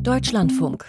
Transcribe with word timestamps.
Deutschlandfunk. 0.00 0.84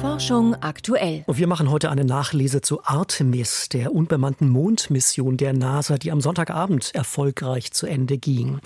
Forschung 0.00 0.54
aktuell. 0.56 1.24
Und 1.26 1.38
wir 1.38 1.46
machen 1.46 1.70
heute 1.70 1.90
eine 1.90 2.04
Nachlese 2.04 2.60
zu 2.60 2.84
Artemis, 2.84 3.68
der 3.68 3.94
unbemannten 3.94 4.48
Mondmission 4.48 5.36
der 5.36 5.52
NASA, 5.52 5.98
die 5.98 6.10
am 6.10 6.20
Sonntagabend 6.20 6.94
erfolgreich 6.94 7.72
zu 7.72 7.86
Ende 7.86 8.18
ging. 8.18 8.58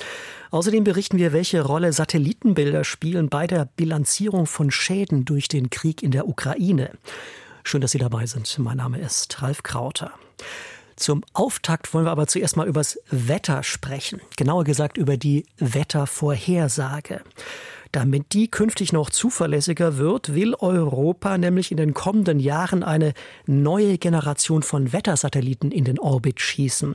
Außerdem 0.51 0.85
berichten 0.85 1.19
wir, 1.19 1.33
welche 1.33 1.63
Rolle 1.63 1.93
Satellitenbilder 1.93 2.85
spielen 2.85 3.29
bei 3.29 3.47
der 3.47 3.67
Bilanzierung 3.77 4.47
von 4.47 4.71
Schäden 4.71 5.25
durch 5.25 5.49
den 5.49 5.71
Krieg 5.71 6.03
in 6.03 6.11
der 6.11 6.29
Ukraine. 6.29 6.91
Schön, 7.63 7.81
dass 7.81 7.91
Sie 7.91 7.99
dabei 7.99 8.27
sind. 8.27 8.59
Mein 8.59 8.79
Name 8.79 8.99
ist 8.99 9.43
Ralf 9.43 9.63
Krauter. 9.63 10.13
Zum 10.97 11.23
Auftakt 11.35 11.93
wollen 11.93 12.07
wir 12.07 12.13
aber 12.13 12.27
zuerst 12.27 12.57
mal 12.57 12.67
übers 12.67 12.99
Wetter 13.11 13.63
sprechen. 13.63 14.21
Genauer 14.37 14.65
gesagt 14.65 14.97
über 14.97 15.19
die 15.19 15.45
Wettervorhersage. 15.59 17.21
Damit 17.97 18.35
die 18.35 18.51
künftig 18.51 18.93
noch 18.93 19.09
zuverlässiger 19.09 19.97
wird, 19.97 20.35
will 20.35 20.55
Europa 20.55 21.39
nämlich 21.39 21.71
in 21.71 21.79
den 21.79 21.95
kommenden 21.95 22.39
Jahren 22.39 22.83
eine 22.83 23.15
neue 23.47 23.97
Generation 23.97 24.63
von 24.63 24.93
Wettersatelliten 24.93 25.73
in 25.73 25.85
den 25.85 25.99
Orbit 25.99 26.39
schießen. 26.39 26.95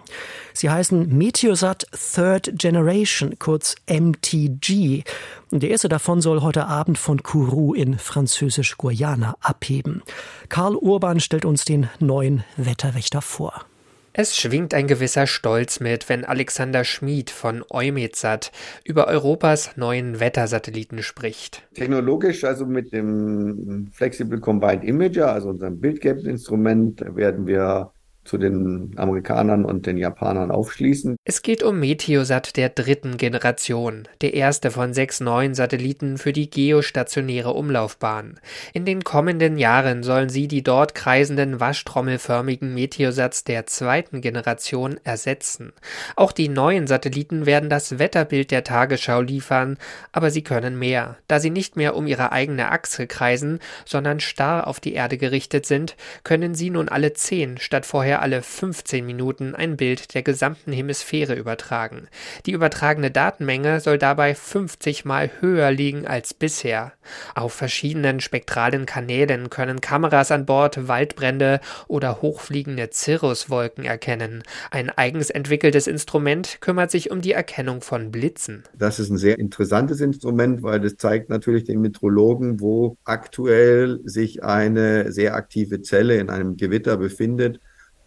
Sie 0.53 0.69
heißen 0.69 1.17
Meteosat 1.17 1.87
Third 1.91 2.51
Generation, 2.53 3.39
kurz 3.39 3.77
MTG. 3.89 5.03
Der 5.49 5.71
erste 5.71 5.89
davon 5.89 6.21
soll 6.21 6.41
heute 6.41 6.67
Abend 6.67 6.99
von 6.99 7.23
Kourou 7.23 7.73
in 7.73 7.97
französisch-Guayana 7.97 9.37
abheben. 9.41 10.03
Karl 10.49 10.75
Urban 10.75 11.19
stellt 11.19 11.45
uns 11.45 11.65
den 11.65 11.89
neuen 11.99 12.43
Wetterwächter 12.57 13.23
vor. 13.23 13.65
Es 14.13 14.35
schwingt 14.35 14.73
ein 14.73 14.87
gewisser 14.87 15.25
Stolz 15.25 15.79
mit, 15.79 16.09
wenn 16.09 16.25
Alexander 16.25 16.83
Schmid 16.83 17.29
von 17.29 17.63
Eumetsat 17.69 18.51
über 18.83 19.07
Europas 19.07 19.77
neuen 19.77 20.19
Wettersatelliten 20.19 21.01
spricht. 21.01 21.63
Technologisch, 21.73 22.43
also 22.43 22.65
mit 22.65 22.91
dem 22.91 23.89
Flexible 23.93 24.41
Combined 24.41 24.83
Imager, 24.83 25.31
also 25.31 25.49
unserem 25.49 25.79
Bildgap-Instrument, 25.79 27.15
werden 27.15 27.47
wir 27.47 27.93
zu 28.23 28.37
den 28.37 28.93
Amerikanern 28.97 29.65
und 29.65 29.87
den 29.87 29.97
Japanern 29.97 30.51
aufschließen. 30.51 31.15
Es 31.25 31.41
geht 31.41 31.63
um 31.63 31.79
Meteosat 31.79 32.55
der 32.55 32.69
dritten 32.69 33.17
Generation, 33.17 34.07
der 34.21 34.35
erste 34.35 34.69
von 34.69 34.93
sechs 34.93 35.19
neuen 35.19 35.55
Satelliten 35.55 36.17
für 36.17 36.31
die 36.31 36.49
geostationäre 36.49 37.53
Umlaufbahn. 37.53 38.39
In 38.73 38.85
den 38.85 39.03
kommenden 39.03 39.57
Jahren 39.57 40.03
sollen 40.03 40.29
sie 40.29 40.47
die 40.47 40.61
dort 40.61 40.93
kreisenden 40.93 41.59
waschtrommelförmigen 41.59 42.73
Meteosats 42.73 43.43
der 43.43 43.65
zweiten 43.65 44.21
Generation 44.21 44.99
ersetzen. 45.03 45.73
Auch 46.15 46.31
die 46.31 46.47
neuen 46.47 46.85
Satelliten 46.85 47.47
werden 47.47 47.69
das 47.69 47.97
Wetterbild 47.97 48.51
der 48.51 48.63
Tagesschau 48.63 49.21
liefern, 49.21 49.77
aber 50.11 50.29
sie 50.29 50.43
können 50.43 50.77
mehr. 50.77 51.17
Da 51.27 51.39
sie 51.39 51.49
nicht 51.49 51.75
mehr 51.75 51.95
um 51.95 52.05
ihre 52.05 52.31
eigene 52.31 52.71
Achse 52.71 53.07
kreisen, 53.07 53.59
sondern 53.85 54.19
starr 54.19 54.67
auf 54.67 54.79
die 54.79 54.93
Erde 54.93 55.17
gerichtet 55.17 55.65
sind, 55.65 55.95
können 56.23 56.53
sie 56.53 56.69
nun 56.69 56.87
alle 56.87 57.13
zehn 57.13 57.57
statt 57.57 57.85
vorher 57.85 58.10
vorher 58.11 58.21
alle 58.23 58.41
15 58.41 59.05
Minuten 59.05 59.55
ein 59.55 59.77
Bild 59.77 60.13
der 60.13 60.21
gesamten 60.21 60.73
Hemisphäre 60.73 61.33
übertragen. 61.33 62.09
Die 62.45 62.51
übertragene 62.51 63.09
Datenmenge 63.09 63.79
soll 63.79 63.97
dabei 63.97 64.35
50 64.35 65.05
mal 65.05 65.31
höher 65.39 65.71
liegen 65.71 66.05
als 66.07 66.33
bisher. 66.33 66.91
Auf 67.35 67.53
verschiedenen 67.53 68.19
spektralen 68.19 68.85
Kanälen 68.85 69.49
können 69.49 69.79
Kameras 69.79 70.29
an 70.31 70.45
Bord 70.45 70.89
Waldbrände 70.89 71.61
oder 71.87 72.21
hochfliegende 72.21 72.89
Cirruswolken 72.91 73.85
erkennen. 73.85 74.43
Ein 74.71 74.89
eigens 74.89 75.29
entwickeltes 75.29 75.87
Instrument 75.87 76.57
kümmert 76.59 76.91
sich 76.91 77.11
um 77.11 77.21
die 77.21 77.31
Erkennung 77.31 77.79
von 77.79 78.11
Blitzen. 78.11 78.63
Das 78.77 78.99
ist 78.99 79.09
ein 79.09 79.17
sehr 79.17 79.39
interessantes 79.39 80.01
Instrument, 80.01 80.63
weil 80.63 80.81
das 80.81 80.97
zeigt 80.97 81.29
natürlich 81.29 81.63
den 81.63 81.79
Meteorologen, 81.79 82.59
wo 82.59 82.97
aktuell 83.05 84.01
sich 84.03 84.43
eine 84.43 85.13
sehr 85.13 85.33
aktive 85.35 85.81
Zelle 85.81 86.17
in 86.17 86.29
einem 86.29 86.57
Gewitter 86.57 86.97
befindet 86.97 87.61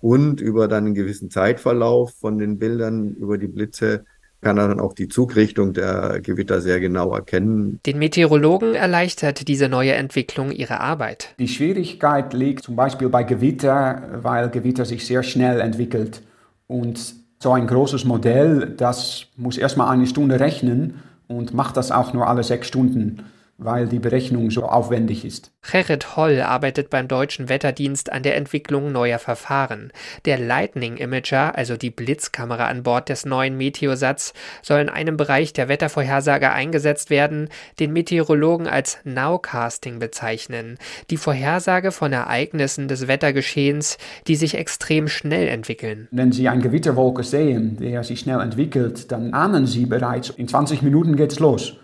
und 0.05 0.43
über 0.43 0.69
dann 0.69 0.85
einen 0.85 0.95
gewissen 0.95 1.31
Zeitverlauf 1.31 2.13
von 2.21 2.37
den 2.37 2.59
Bildern 2.59 3.15
über 3.15 3.39
die 3.39 3.47
Blitze 3.47 4.05
kann 4.43 4.59
er 4.59 4.69
dann 4.69 4.79
auch 4.79 4.93
die 4.93 5.09
Zugrichtung 5.09 5.73
der 5.73 6.21
Gewitter 6.21 6.61
sehr 6.61 6.79
genau 6.79 7.15
erkennen. 7.15 7.81
Den 7.87 7.99
Meteorologen 7.99 8.75
erleichtert 8.75 9.49
diese 9.49 9.71
neue 9.71 9.93
Entwicklung 9.93 10.51
ihre 10.53 10.81
Arbeit. 10.81 11.35
Die 11.39 11.49
Schwierigkeit 11.49 12.35
liegt 12.35 12.65
zum 12.65 12.77
Beispiel 12.77 13.09
bei 13.09 13.23
Gewitter, 13.23 14.21
weil 14.21 14.51
Gewitter 14.51 14.85
sich 14.85 15.07
sehr 15.07 15.23
schnell 15.23 15.63
entwickelt. 15.63 16.21
Und 16.67 17.15
so 17.43 17.53
ein 17.53 17.67
großes 17.67 18.05
Modell, 18.05 18.75
das 18.77 19.29
muss 19.39 19.57
erstmal 19.57 19.89
eine 19.89 20.07
Stunde 20.07 20.39
rechnen 20.39 21.03
und 21.29 21.55
macht 21.55 21.79
das 21.79 21.91
auch 21.91 22.13
nur 22.13 22.29
alle 22.29 22.43
sechs 22.43 22.69
Stunden 22.69 23.23
weil 23.59 23.87
die 23.87 23.99
Berechnung 23.99 24.51
so 24.51 24.65
aufwendig 24.65 25.25
ist. 25.25 25.53
Gerrit 25.63 26.17
Holl 26.17 26.41
arbeitet 26.41 26.91
beim 26.91 27.09
Deutschen 27.09 27.49
Wetterdienst 27.49 28.13
an 28.13 28.23
der 28.23 28.37
Entwicklung 28.37 28.93
neuer 28.93 29.19
Verfahren. 29.19 29.93
Der 30.25 30.39
Lightning 30.39 30.97
Imager, 30.97 31.57
also 31.57 31.77
die 31.77 31.91
Blitzkamera 31.91 32.67
an 32.67 32.83
Bord 32.83 33.09
des 33.09 33.25
neuen 33.25 33.57
Meteosats, 33.57 34.35
soll 34.63 34.81
in 34.81 34.89
einem 34.89 35.17
Bereich 35.17 35.53
der 35.53 35.69
Wettervorhersage 35.69 36.51
eingesetzt 36.51 37.11
werden, 37.11 37.49
den 37.79 37.93
Meteorologen 37.93 38.67
als 38.67 38.99
Nowcasting 39.05 39.99
bezeichnen. 39.99 40.77
Die 41.11 41.17
Vorhersage 41.17 41.93
von 41.93 42.13
Ereignissen 42.13 42.89
des 42.89 43.07
Wettergeschehens, 43.07 43.99
die 44.27 44.37
sich 44.37 44.57
extrem 44.57 45.09
schnell 45.09 45.49
entwickeln. 45.49 46.09
Wenn 46.11 46.33
Sie 46.33 46.49
eine 46.49 46.63
Gewitterwolke 46.63 47.23
sehen, 47.23 47.77
der 47.79 48.03
sich 48.05 48.21
schnell 48.21 48.41
entwickelt, 48.41 49.11
dann 49.13 49.33
ahnen 49.33 49.67
Sie 49.67 49.87
bereits, 49.87 50.31
in 50.31 50.49
20 50.49 50.83
Minuten 50.83 51.17
geht's 51.17 51.39
los. 51.39 51.77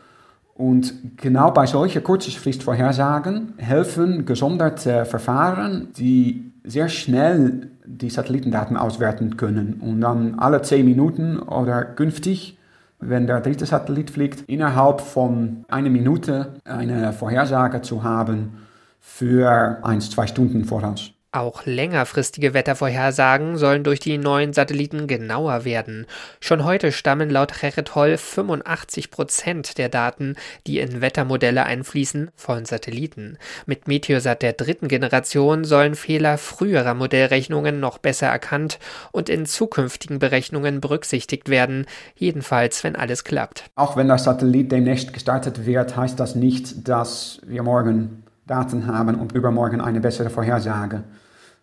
Und 0.60 1.16
genau 1.16 1.52
bei 1.52 1.64
solchen 1.64 2.04
Kurzfristvorhersagen 2.04 3.54
helfen 3.56 4.26
gesonderte 4.26 5.06
Verfahren, 5.06 5.88
die 5.96 6.52
sehr 6.64 6.90
schnell 6.90 7.70
die 7.86 8.10
Satellitendaten 8.10 8.76
auswerten 8.76 9.38
können 9.38 9.80
und 9.80 10.02
dann 10.02 10.38
alle 10.38 10.60
zehn 10.60 10.84
Minuten 10.84 11.38
oder 11.38 11.82
künftig, 11.86 12.58
wenn 12.98 13.26
der 13.26 13.40
dritte 13.40 13.64
Satellit 13.64 14.10
fliegt, 14.10 14.42
innerhalb 14.50 15.00
von 15.00 15.64
einer 15.68 15.88
Minute 15.88 16.52
eine 16.66 17.14
Vorhersage 17.14 17.80
zu 17.80 18.02
haben 18.02 18.58
für 19.00 19.78
ein, 19.82 20.02
zwei 20.02 20.26
Stunden 20.26 20.66
voraus. 20.66 21.12
Auch 21.32 21.64
längerfristige 21.64 22.54
Wettervorhersagen 22.54 23.56
sollen 23.56 23.84
durch 23.84 24.00
die 24.00 24.18
neuen 24.18 24.52
Satelliten 24.52 25.06
genauer 25.06 25.64
werden. 25.64 26.06
Schon 26.40 26.64
heute 26.64 26.90
stammen 26.90 27.30
laut 27.30 27.52
Gerrit 27.60 27.94
Holl 27.94 28.16
85 28.16 29.12
Prozent 29.12 29.78
der 29.78 29.88
Daten, 29.88 30.34
die 30.66 30.80
in 30.80 31.00
Wettermodelle 31.00 31.62
einfließen, 31.62 32.32
von 32.34 32.64
Satelliten. 32.64 33.38
Mit 33.64 33.86
Meteosat 33.86 34.42
der 34.42 34.54
dritten 34.54 34.88
Generation 34.88 35.62
sollen 35.62 35.94
Fehler 35.94 36.36
früherer 36.36 36.94
Modellrechnungen 36.94 37.78
noch 37.78 37.98
besser 37.98 38.26
erkannt 38.26 38.80
und 39.12 39.28
in 39.28 39.46
zukünftigen 39.46 40.18
Berechnungen 40.18 40.80
berücksichtigt 40.80 41.48
werden, 41.48 41.86
jedenfalls 42.16 42.82
wenn 42.82 42.96
alles 42.96 43.22
klappt. 43.22 43.70
Auch 43.76 43.96
wenn 43.96 44.08
das 44.08 44.24
Satellit 44.24 44.72
demnächst 44.72 45.12
gestartet 45.12 45.64
wird, 45.64 45.96
heißt 45.96 46.18
das 46.18 46.34
nicht, 46.34 46.88
dass 46.88 47.40
wir 47.46 47.62
morgen 47.62 48.24
Daten 48.48 48.88
haben 48.88 49.14
und 49.14 49.30
übermorgen 49.30 49.80
eine 49.80 50.00
bessere 50.00 50.28
Vorhersage. 50.28 51.04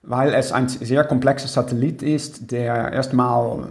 Weil 0.10 0.34
es 0.34 0.54
ein 0.54 0.70
sehr 0.70 1.04
komplexer 1.04 1.50
Satellit 1.50 2.02
ist, 2.02 2.50
der 2.52 2.94
erstmal 2.94 3.68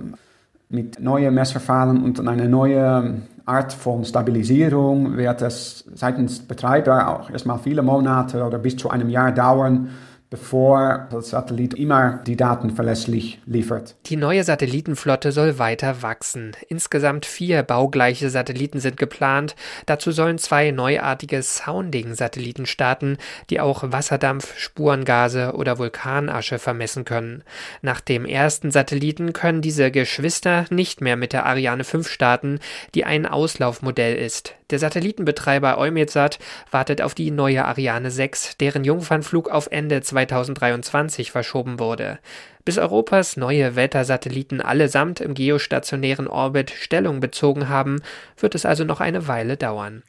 mit 0.69 1.01
neuen 1.01 1.35
Messverfahren 1.35 2.05
und 2.05 2.21
einer 2.21 2.47
neuen 2.47 3.23
Art 3.47 3.73
von 3.73 4.05
Stabilisierung 4.05 5.17
wird 5.17 5.41
es 5.41 5.85
seitens 5.95 6.41
Betreiber 6.41 7.09
auch 7.09 7.31
erstmal 7.31 7.59
viele 7.59 7.81
Monate 7.81 8.45
oder 8.45 8.59
bis 8.59 8.77
zu 8.77 8.91
einem 8.91 9.09
Jahr 9.09 9.33
dauern, 9.33 9.89
bevor 10.37 11.09
das 11.11 11.31
Satellit 11.31 11.73
immer 11.73 12.21
die 12.27 12.37
Daten 12.37 12.71
verlässlich 12.71 13.41
liefert. 13.47 13.97
Die 14.07 14.17
neue 14.17 14.45
Satellitenflotte 14.45 15.33
soll 15.33 15.59
weiter 15.59 16.03
wachsen. 16.03 16.53
Insgesamt 16.69 17.25
vier 17.25 17.63
baugleiche 17.63 18.29
Satelliten 18.29 18.79
sind 18.79 18.99
geplant. 18.99 19.57
Dazu 19.87 20.13
sollen 20.13 20.37
zwei 20.37 20.73
neuartige 20.73 21.43
Sounding-Satelliten 21.43 22.67
starten, 22.67 23.17
die 23.49 23.61
auch 23.61 23.83
Wasserdampf, 23.87 24.59
Spurengase 24.59 25.55
oder 25.55 25.79
Vulkanasche 25.79 26.59
vermessen 26.59 27.07
können. 27.07 27.43
Nach 27.81 28.03
dem 28.03 28.27
ersten 28.27 28.71
Satelliten 28.71 29.33
können 29.33 29.63
diese 29.63 29.91
Geschwister 29.91 30.67
nicht 30.69 31.01
mehr 31.01 31.17
mit 31.17 31.33
der 31.33 31.47
Ariane 31.47 31.85
5 31.85 32.11
starten, 32.11 32.61
die 32.95 33.07
ein 33.07 33.25
Auslaufmodell 33.25 34.17
ist. 34.17 34.55
Der 34.71 34.81
Satellitenbetreiber 34.81 35.79
Eumetsat 35.79 36.41
wartet 36.73 37.01
auf 37.01 37.15
die 37.15 37.31
neue 37.31 37.65
Ariane 37.65 38.11
6, 38.11 38.57
deren 38.57 38.83
Jungfernflug 38.83 39.49
auf 39.49 39.69
Ende 39.71 40.01
2023 40.01 41.31
verschoben 41.31 41.79
wurde. 41.79 42.19
Bis 42.65 42.77
Europas 42.77 43.37
neue 43.37 43.77
Wettersatelliten 43.77 44.61
allesamt 44.61 45.21
im 45.21 45.35
geostationären 45.35 46.27
Orbit 46.27 46.71
Stellung 46.73 47.21
bezogen 47.21 47.69
haben, 47.69 48.03
wird 48.39 48.57
es 48.57 48.67
also 48.67 48.83
noch 48.83 49.01
eine 49.01 49.29
Weile 49.29 49.57
dauern. 49.57 50.03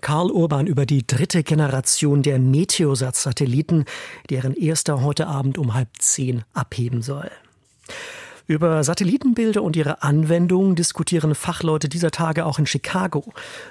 Karl 0.00 0.32
Urban 0.32 0.66
über 0.66 0.84
die 0.84 1.06
dritte 1.06 1.44
Generation 1.44 2.24
der 2.24 2.40
Meteosat-Satelliten, 2.40 3.84
deren 4.30 4.54
erster 4.54 5.00
heute 5.02 5.28
Abend 5.28 5.58
um 5.58 5.74
halb 5.74 5.90
zehn 6.00 6.42
abheben 6.52 7.02
soll. 7.02 7.30
Über 8.46 8.82
Satellitenbilder 8.82 9.62
und 9.62 9.76
ihre 9.76 10.02
Anwendung 10.02 10.74
diskutieren 10.74 11.34
Fachleute 11.34 11.88
dieser 11.88 12.10
Tage 12.10 12.44
auch 12.44 12.58
in 12.58 12.66
Chicago 12.66 13.24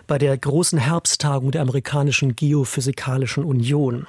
bei 0.07 0.17
der 0.17 0.37
großen 0.37 0.79
Herbsttagung 0.79 1.51
der 1.51 1.61
amerikanischen 1.61 2.35
Geophysikalischen 2.35 3.43
Union. 3.43 4.07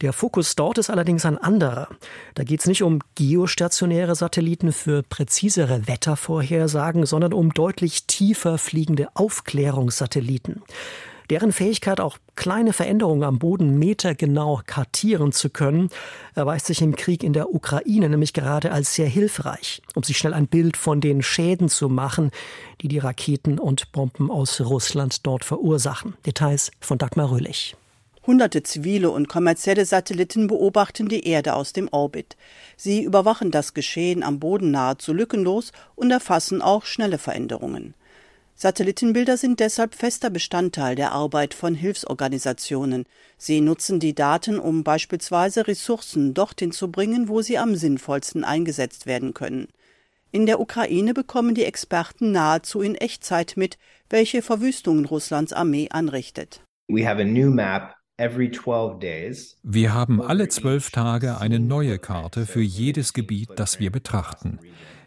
Der 0.00 0.12
Fokus 0.12 0.54
dort 0.54 0.78
ist 0.78 0.90
allerdings 0.90 1.24
ein 1.24 1.38
anderer. 1.38 1.88
Da 2.34 2.44
geht 2.44 2.60
es 2.60 2.66
nicht 2.66 2.82
um 2.82 3.00
geostationäre 3.16 4.14
Satelliten 4.14 4.72
für 4.72 5.02
präzisere 5.02 5.88
Wettervorhersagen, 5.88 7.04
sondern 7.04 7.32
um 7.32 7.52
deutlich 7.52 8.04
tiefer 8.06 8.58
fliegende 8.58 9.08
Aufklärungssatelliten. 9.14 10.62
Deren 11.30 11.52
Fähigkeit, 11.52 12.00
auch 12.00 12.18
kleine 12.36 12.72
Veränderungen 12.72 13.24
am 13.24 13.38
Boden 13.38 13.78
metergenau 13.78 14.60
kartieren 14.64 15.32
zu 15.32 15.50
können, 15.50 15.90
erweist 16.34 16.66
sich 16.66 16.82
im 16.82 16.94
Krieg 16.94 17.22
in 17.24 17.32
der 17.32 17.52
Ukraine 17.52 18.08
nämlich 18.08 18.32
gerade 18.32 18.70
als 18.72 18.94
sehr 18.94 19.08
hilfreich, 19.08 19.82
um 19.94 20.02
sich 20.02 20.18
schnell 20.18 20.34
ein 20.34 20.46
Bild 20.46 20.76
von 20.76 21.00
den 21.00 21.22
Schäden 21.22 21.68
zu 21.68 21.88
machen, 21.88 22.30
die 22.80 22.88
die 22.88 22.98
Raketen 22.98 23.58
und 23.58 23.92
Bomben 23.92 24.30
aus 24.30 24.60
Russland 24.60 25.26
dort 25.26 25.44
verursachen. 25.44 26.14
Details 26.24 26.70
von 26.80 26.98
Dagmar 26.98 27.30
Röhlich. 27.30 27.76
Hunderte 28.26 28.64
zivile 28.64 29.10
und 29.10 29.28
kommerzielle 29.28 29.84
Satelliten 29.84 30.48
beobachten 30.48 31.08
die 31.08 31.26
Erde 31.26 31.54
aus 31.54 31.72
dem 31.72 31.88
Orbit. 31.92 32.36
Sie 32.76 33.04
überwachen 33.04 33.52
das 33.52 33.72
Geschehen 33.72 34.24
am 34.24 34.40
Boden 34.40 34.72
nahezu 34.72 35.12
lückenlos 35.12 35.70
und 35.94 36.10
erfassen 36.10 36.60
auch 36.60 36.84
schnelle 36.84 37.18
Veränderungen. 37.18 37.94
Satellitenbilder 38.58 39.36
sind 39.36 39.60
deshalb 39.60 39.94
fester 39.94 40.30
Bestandteil 40.30 40.96
der 40.96 41.12
Arbeit 41.12 41.52
von 41.52 41.74
Hilfsorganisationen. 41.74 43.04
Sie 43.36 43.60
nutzen 43.60 44.00
die 44.00 44.14
Daten, 44.14 44.58
um 44.58 44.82
beispielsweise 44.82 45.68
Ressourcen 45.68 46.32
dorthin 46.32 46.72
zu 46.72 46.90
bringen, 46.90 47.28
wo 47.28 47.42
sie 47.42 47.58
am 47.58 47.76
sinnvollsten 47.76 48.44
eingesetzt 48.44 49.04
werden 49.04 49.34
können. 49.34 49.68
In 50.32 50.46
der 50.46 50.58
Ukraine 50.58 51.12
bekommen 51.12 51.54
die 51.54 51.64
Experten 51.64 52.32
nahezu 52.32 52.80
in 52.80 52.94
Echtzeit 52.94 53.54
mit, 53.56 53.76
welche 54.08 54.40
Verwüstungen 54.40 55.04
Russlands 55.04 55.52
Armee 55.52 55.88
anrichtet. 55.90 56.62
Wir 59.62 59.92
haben 59.92 60.22
alle 60.22 60.48
zwölf 60.48 60.90
Tage 60.90 61.38
eine 61.38 61.60
neue 61.60 61.98
Karte 61.98 62.46
für 62.46 62.62
jedes 62.62 63.12
Gebiet, 63.12 63.50
das 63.56 63.80
wir 63.80 63.92
betrachten. 63.92 64.58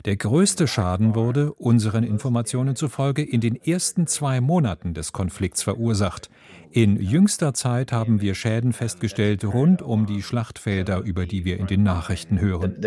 Der 0.05 0.15
größte 0.15 0.67
Schaden 0.67 1.13
wurde, 1.13 1.53
unseren 1.53 2.03
Informationen 2.03 2.75
zufolge, 2.77 3.21
in 3.21 3.41
den 3.41 3.61
ersten 3.61 4.07
zwei 4.07 4.39
Monaten 4.39 4.93
des 4.93 5.11
Konflikts 5.11 5.61
verursacht. 5.61 6.29
In 6.71 7.01
jüngster 7.01 7.53
Zeit 7.53 7.91
haben 7.91 8.21
wir 8.21 8.33
Schäden 8.33 8.71
festgestellt 8.71 9.43
rund 9.43 9.81
um 9.81 10.05
die 10.05 10.21
Schlachtfelder, 10.21 10.99
über 10.99 11.25
die 11.25 11.43
wir 11.43 11.57
in 11.57 11.67
den 11.67 11.83
Nachrichten 11.83 12.39
hören. 12.39 12.77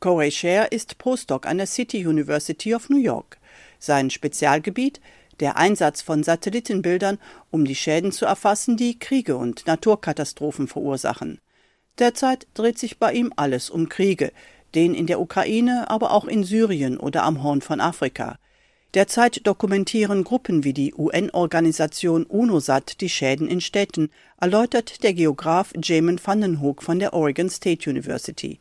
Corey 0.00 0.30
Scher 0.30 0.72
ist 0.72 0.98
Postdoc 0.98 1.46
an 1.46 1.58
der 1.58 1.66
City 1.66 2.06
University 2.06 2.74
of 2.74 2.88
New 2.88 2.98
York. 2.98 3.38
Sein 3.78 4.10
Spezialgebiet 4.10 5.00
der 5.40 5.56
Einsatz 5.56 6.02
von 6.02 6.22
Satellitenbildern, 6.22 7.18
um 7.50 7.64
die 7.64 7.74
Schäden 7.74 8.12
zu 8.12 8.24
erfassen, 8.24 8.76
die 8.76 8.98
Kriege 8.98 9.36
und 9.36 9.66
Naturkatastrophen 9.66 10.68
verursachen. 10.68 11.40
Derzeit 11.98 12.46
dreht 12.54 12.78
sich 12.78 12.98
bei 12.98 13.12
ihm 13.12 13.32
alles 13.36 13.70
um 13.70 13.88
Kriege, 13.88 14.32
den 14.74 14.94
in 14.94 15.06
der 15.06 15.20
Ukraine, 15.20 15.90
aber 15.90 16.12
auch 16.12 16.26
in 16.26 16.44
Syrien 16.44 16.98
oder 16.98 17.22
am 17.22 17.42
Horn 17.42 17.60
von 17.60 17.80
Afrika. 17.80 18.38
Derzeit 18.94 19.44
dokumentieren 19.44 20.22
Gruppen 20.22 20.62
wie 20.62 20.72
die 20.72 20.94
UN-Organisation 20.94 22.24
UNOSAT 22.24 23.00
die 23.00 23.08
Schäden 23.08 23.48
in 23.48 23.60
Städten, 23.60 24.10
erläutert 24.40 25.02
der 25.02 25.14
Geograf 25.14 25.72
Jamin 25.82 26.20
Vandenhoek 26.24 26.80
von 26.80 27.00
der 27.00 27.12
Oregon 27.12 27.50
State 27.50 27.90
University. 27.90 28.60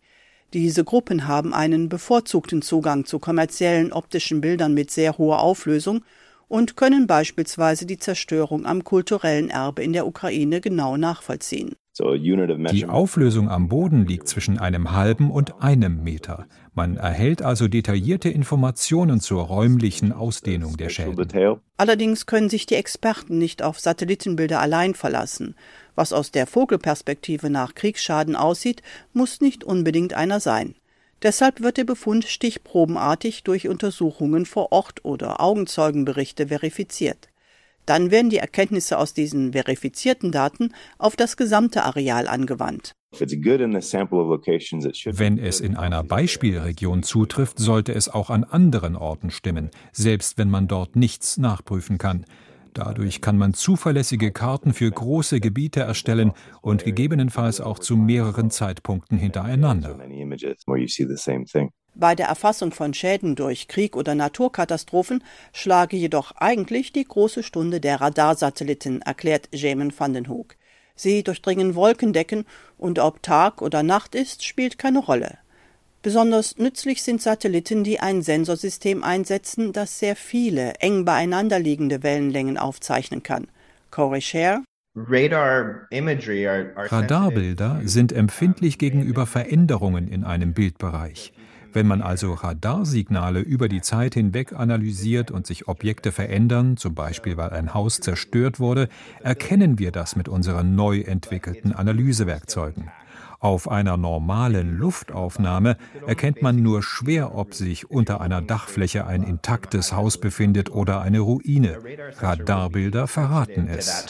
Diese 0.54 0.84
Gruppen 0.84 1.28
haben 1.28 1.54
einen 1.54 1.88
bevorzugten 1.88 2.64
Zugang 2.64 3.06
zu 3.06 3.20
kommerziellen 3.20 3.94
optischen 3.94 4.42
Bildern 4.42 4.74
mit 4.74 4.90
sehr 4.90 5.18
hoher 5.20 5.40
Auflösung 5.40 6.04
und 6.48 6.78
können 6.78 7.06
beispielsweise 7.08 7.86
die 7.86 7.98
Zerstörung 7.98 8.66
am 8.66 8.84
kulturellen 8.84 9.50
Erbe 9.50 9.84
in 9.84 9.94
der 9.94 10.08
Ukraine 10.08 10.62
genau 10.62 10.98
nachvollziehen. 10.98 11.76
Die 12.00 12.86
Auflösung 12.88 13.50
am 13.50 13.68
Boden 13.68 14.08
liegt 14.08 14.28
zwischen 14.28 14.58
einem 14.58 14.94
halben 14.94 15.30
und 15.30 15.62
einem 15.62 16.04
Meter. 16.04 16.48
Man 16.74 16.98
erhält 16.98 17.44
also 17.44 17.68
detaillierte 17.68 18.30
Informationen 18.30 19.20
zur 19.20 19.44
räumlichen 19.44 20.12
Ausdehnung 20.12 20.76
der 20.78 20.90
Schäden. 20.90 21.60
Allerdings 21.78 22.26
können 22.26 22.50
sich 22.50 22.66
die 22.66 22.76
Experten 22.76 23.38
nicht 23.38 23.62
auf 23.62 23.80
Satellitenbilder 23.80 24.60
allein 24.60 24.96
verlassen. 24.96 25.56
Was 25.94 26.14
aus 26.14 26.32
der 26.32 26.48
Vogelperspektive 26.48 27.52
nach 27.52 27.76
Kriegsschaden 27.76 28.36
aussieht, 28.36 28.82
muss 29.14 29.40
nicht 29.40 29.64
unbedingt 29.64 30.16
einer 30.16 30.40
sein. 30.40 30.74
Deshalb 31.22 31.62
wird 31.62 31.78
der 31.78 31.86
Befund 31.86 32.26
stichprobenartig 32.26 33.44
durch 33.44 33.68
Untersuchungen 33.70 34.48
vor 34.48 34.72
Ort 34.72 35.06
oder 35.06 35.40
Augenzeugenberichte 35.40 36.48
verifiziert. 36.48 37.30
Dann 37.86 38.12
werden 38.12 38.30
die 38.30 38.38
Erkenntnisse 38.38 38.98
aus 38.98 39.14
diesen 39.14 39.54
verifizierten 39.54 40.32
Daten 40.32 40.74
auf 40.98 41.16
das 41.16 41.38
gesamte 41.38 41.84
Areal 41.84 42.28
angewandt. 42.28 42.94
Wenn 43.16 43.28
es 45.38 45.60
in 45.60 45.78
einer 45.78 46.04
Beispielregion 46.04 47.04
zutrifft, 47.04 47.60
sollte 47.60 47.94
es 47.94 48.10
auch 48.10 48.32
an 48.32 48.44
anderen 48.44 48.96
Orten 48.96 49.30
stimmen, 49.30 49.70
selbst 49.92 50.40
wenn 50.40 50.50
man 50.50 50.68
dort 50.68 50.96
nichts 50.96 51.38
nachprüfen 51.38 52.00
kann. 52.00 52.26
Dadurch 52.74 53.22
kann 53.22 53.38
man 53.38 53.54
zuverlässige 53.54 54.32
Karten 54.32 54.74
für 54.74 54.90
große 54.90 55.40
Gebiete 55.40 55.82
erstellen 55.82 56.32
und 56.62 56.84
gegebenenfalls 56.84 57.62
auch 57.62 57.78
zu 57.78 57.96
mehreren 57.96 58.50
Zeitpunkten 58.50 59.20
hintereinander. 59.20 59.96
Bei 61.96 62.16
der 62.16 62.28
Erfassung 62.28 62.72
von 62.72 62.94
Schäden 62.94 63.36
durch 63.36 63.68
Krieg 63.68 63.96
oder 63.96 64.16
Naturkatastrophen 64.16 65.24
schlage 65.52 65.96
jedoch 65.96 66.32
eigentlich 66.38 66.92
die 66.92 67.06
große 67.06 67.44
Stunde 67.44 67.80
der 67.80 68.02
Radarsatelliten, 68.02 69.02
erklärt 69.04 69.50
Jamin 69.52 69.94
van 69.98 70.14
den 70.14 70.28
Hoek. 70.28 70.56
Sie 70.96 71.24
durchdringen 71.24 71.76
Wolkendecken 71.76 72.46
und 72.78 73.00
ob 73.00 73.22
Tag 73.22 73.62
oder 73.62 73.84
Nacht 73.84 74.16
ist, 74.16 74.44
spielt 74.44 74.78
keine 74.78 75.00
Rolle. 75.00 75.38
Besonders 76.02 76.58
nützlich 76.58 77.04
sind 77.04 77.22
Satelliten, 77.22 77.84
die 77.84 78.00
ein 78.00 78.24
Sensorsystem 78.24 79.04
einsetzen, 79.04 79.72
das 79.72 80.00
sehr 80.00 80.16
viele 80.16 80.74
eng 80.76 81.06
beieinander 81.06 81.60
liegende 81.60 82.04
Wellenlängen 82.04 82.58
aufzeichnen 82.58 83.24
kann. 83.24 83.48
Corey 83.90 84.22
Scher 84.22 84.64
Radarbilder 86.76 87.82
sind 87.86 88.12
empfindlich 88.12 88.78
gegenüber 88.78 89.26
Veränderungen 89.26 90.08
in 90.08 90.24
einem 90.24 90.54
Bildbereich. 90.54 91.34
Wenn 91.74 91.88
man 91.88 92.02
also 92.02 92.34
Radarsignale 92.34 93.40
über 93.40 93.68
die 93.68 93.82
Zeit 93.82 94.14
hinweg 94.14 94.54
analysiert 94.54 95.32
und 95.32 95.48
sich 95.48 95.68
Objekte 95.68 96.12
verändern, 96.12 96.78
zum 96.78 96.94
Beispiel 96.94 97.36
weil 97.36 97.50
ein 97.50 97.74
Haus 97.74 98.00
zerstört 98.00 98.60
wurde, 98.60 98.90
erkennen 99.22 99.80
wir 99.80 99.92
das 99.92 100.16
mit 100.16 100.30
unseren 100.30 100.76
neu 100.76 101.00
entwickelten 101.02 101.74
Analysewerkzeugen. 101.74 102.92
Auf 103.40 103.70
einer 103.70 103.98
normalen 103.98 104.78
Luftaufnahme 104.78 105.76
erkennt 106.08 106.42
man 106.42 106.62
nur 106.62 106.82
schwer, 106.82 107.36
ob 107.36 107.54
sich 107.54 107.92
unter 107.92 108.22
einer 108.22 108.42
Dachfläche 108.42 109.06
ein 109.06 109.24
intaktes 109.24 109.92
Haus 109.92 110.18
befindet 110.18 110.72
oder 110.72 111.02
eine 111.02 111.20
Ruine. 111.20 111.80
Radarbilder 112.20 113.08
verraten 113.08 113.68
es. 113.68 114.06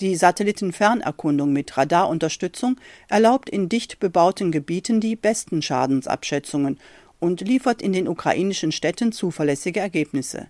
Die 0.00 0.14
Satellitenfernerkundung 0.14 1.54
mit 1.54 1.78
Radarunterstützung 1.78 2.76
erlaubt 3.08 3.48
in 3.48 3.70
dicht 3.70 3.98
bebauten 3.98 4.52
Gebieten 4.52 5.00
die 5.00 5.16
besten 5.16 5.62
Schadensabschätzungen 5.62 6.78
und 7.18 7.40
liefert 7.40 7.80
in 7.80 7.94
den 7.94 8.06
ukrainischen 8.06 8.72
Städten 8.72 9.10
zuverlässige 9.12 9.80
Ergebnisse. 9.80 10.48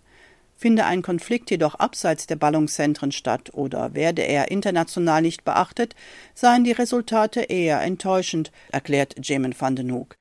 Finde 0.56 0.86
ein 0.86 1.02
Konflikt 1.02 1.52
jedoch 1.52 1.76
abseits 1.76 2.26
der 2.26 2.34
Ballungszentren 2.34 3.12
statt 3.12 3.50
oder 3.52 3.94
werde 3.94 4.22
er 4.22 4.50
international 4.50 5.22
nicht 5.22 5.44
beachtet, 5.44 5.94
seien 6.34 6.64
die 6.64 6.72
Resultate 6.72 7.42
eher 7.42 7.80
enttäuschend, 7.82 8.50
erklärt 8.72 9.14
Jamin 9.22 9.54
van 9.56 9.76
den 9.76 9.92
Hoek. 9.92 10.16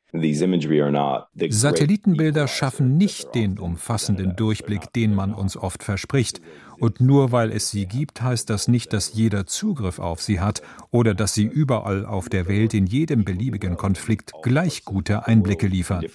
Satellitenbilder 1.49 2.47
schaffen 2.47 2.97
nicht 2.97 3.33
den 3.33 3.57
umfassenden 3.57 4.35
Durchblick, 4.35 4.93
den 4.93 5.13
man 5.15 5.33
uns 5.33 5.57
oft 5.57 5.83
verspricht. 5.83 6.41
Und 6.79 6.99
nur 6.99 7.31
weil 7.31 7.51
es 7.51 7.69
sie 7.69 7.85
gibt, 7.85 8.21
heißt 8.21 8.49
das 8.49 8.67
nicht, 8.67 8.93
dass 8.93 9.13
jeder 9.13 9.45
Zugriff 9.45 9.99
auf 9.99 10.21
sie 10.21 10.39
hat 10.39 10.61
oder 10.91 11.13
dass 11.13 11.33
sie 11.33 11.45
überall 11.45 12.05
auf 12.05 12.29
der 12.29 12.47
Welt 12.47 12.73
in 12.73 12.85
jedem 12.85 13.25
beliebigen 13.25 13.77
Konflikt 13.77 14.31
gleich 14.41 14.85
gute 14.85 15.27
Einblicke 15.27 15.67
liefern. 15.67 16.05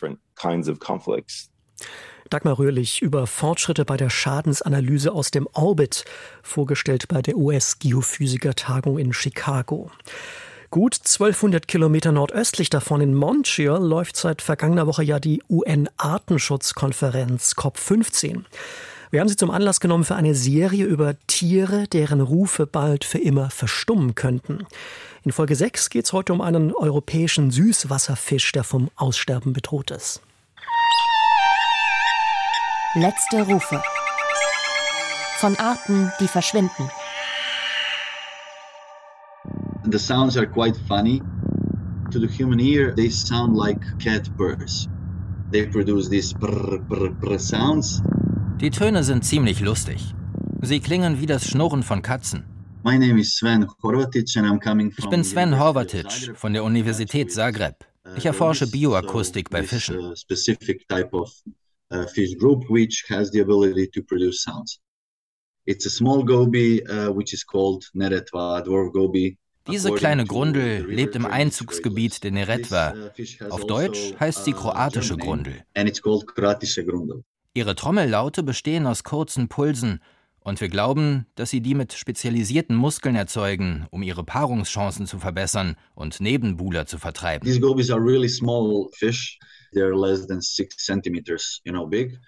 Dagmar 2.30 2.58
Röhrlich 2.58 3.02
über 3.02 3.26
Fortschritte 3.26 3.84
bei 3.84 3.96
der 3.96 4.08
Schadensanalyse 4.08 5.10
aus 5.10 5.32
dem 5.32 5.48
Orbit, 5.52 6.04
vorgestellt 6.42 7.08
bei 7.08 7.22
der 7.22 7.36
US-Geophysiker-Tagung 7.36 8.98
in 8.98 9.12
Chicago. 9.12 9.90
Gut 10.70 10.94
1200 10.94 11.66
Kilometer 11.66 12.12
nordöstlich 12.12 12.70
davon 12.70 13.00
in 13.00 13.14
Montreal 13.14 13.84
läuft 13.84 14.16
seit 14.16 14.40
vergangener 14.40 14.86
Woche 14.86 15.02
ja 15.02 15.18
die 15.18 15.42
UN-Artenschutzkonferenz 15.48 17.54
COP15. 17.54 18.44
Wir 19.12 19.18
haben 19.18 19.28
sie 19.28 19.34
zum 19.34 19.50
Anlass 19.50 19.80
genommen 19.80 20.04
für 20.04 20.14
eine 20.14 20.36
Serie 20.36 20.84
über 20.84 21.16
Tiere, 21.26 21.88
deren 21.88 22.20
Rufe 22.20 22.68
bald 22.68 23.04
für 23.04 23.18
immer 23.18 23.50
verstummen 23.50 24.14
könnten. 24.14 24.66
In 25.24 25.32
Folge 25.32 25.56
6 25.56 25.90
geht 25.90 26.04
es 26.04 26.12
heute 26.12 26.32
um 26.32 26.40
einen 26.40 26.72
europäischen 26.72 27.50
Süßwasserfisch, 27.50 28.52
der 28.52 28.62
vom 28.62 28.88
Aussterben 28.94 29.52
bedroht 29.52 29.90
ist. 29.90 30.22
Letzte 32.94 33.42
Rufe. 33.42 33.82
Von 35.38 35.56
Arten, 35.56 36.12
die 36.20 36.28
verschwinden. 36.28 36.88
The 39.90 39.98
sounds 39.98 40.36
are 40.36 40.46
quite 40.46 40.78
funny. 40.86 41.20
To 42.12 42.20
the 42.20 42.28
human 42.28 42.60
ear, 42.60 42.94
they 42.94 43.10
sound 43.10 43.56
like 43.56 43.80
cat 43.98 44.30
purrs. 44.36 44.88
They 45.50 45.66
produce 45.66 46.08
these 46.08 46.32
brr, 46.32 46.78
brr, 46.78 47.10
brr 47.10 47.40
sounds. 47.40 48.00
Die 48.60 48.70
Töne 48.70 49.02
sind 49.04 49.24
ziemlich 49.24 49.60
lustig. 49.60 50.12
Sie 50.60 50.80
klingen 50.80 51.18
wie 51.18 51.24
das 51.24 51.48
Schnurren 51.48 51.82
von 51.82 52.02
Katzen. 52.02 52.44
Ich 52.84 53.00
bin 55.08 55.24
Sven 55.24 55.58
Horvatic 55.58 56.34
von 56.34 56.52
der 56.52 56.62
Universität 56.64 57.32
Zagreb. 57.32 57.76
Ich 58.18 58.26
erforsche 58.26 58.66
Bioakustik 58.66 59.48
bei 59.48 59.62
Fischen. 59.62 59.98
uh, 59.98 60.02
uh. 60.02 60.12
Diese 69.68 69.92
kleine 69.92 70.24
Grundel 70.26 70.86
lebt 70.86 71.16
im 71.16 71.24
Einzugsgebiet 71.24 72.22
der 72.24 72.32
Neretva. 72.32 72.92
uh, 72.92 73.08
Auf 73.48 73.66
Deutsch 73.66 74.12
heißt 74.20 74.44
sie 74.44 74.52
kroatische 74.52 75.16
Grundel. 75.16 75.64
Ihre 77.52 77.74
Trommellaute 77.74 78.44
bestehen 78.44 78.86
aus 78.86 79.02
kurzen 79.02 79.48
Pulsen 79.48 80.00
und 80.38 80.60
wir 80.60 80.68
glauben, 80.68 81.26
dass 81.34 81.50
sie 81.50 81.60
die 81.60 81.74
mit 81.74 81.92
spezialisierten 81.92 82.76
Muskeln 82.76 83.16
erzeugen, 83.16 83.86
um 83.90 84.04
ihre 84.04 84.22
Paarungschancen 84.22 85.06
zu 85.06 85.18
verbessern 85.18 85.74
und 85.96 86.20
Nebenbuhler 86.20 86.86
zu 86.86 86.98
vertreiben. 86.98 87.44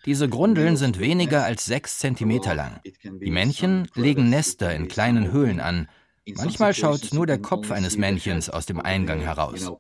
Diese 0.05 0.29
Grundeln 0.29 0.77
sind 0.77 0.99
weniger 0.99 1.45
als 1.45 1.67
sechs 1.67 1.99
Zentimeter 1.99 2.57
lang. 2.57 2.81
Die 3.05 3.31
Männchen 3.31 3.89
legen 3.95 4.29
Nester 4.29 4.75
in 4.75 4.89
kleinen 4.89 5.31
Höhlen 5.31 5.61
an. 5.61 5.89
Manchmal 6.35 6.75
schaut 6.75 7.13
nur 7.13 7.27
der 7.27 7.39
Kopf 7.39 7.71
eines 7.71 7.97
Männchens 7.97 8.51
aus 8.51 8.67
dem 8.67 8.81
Eingang 8.81 9.21
heraus. 9.21 9.71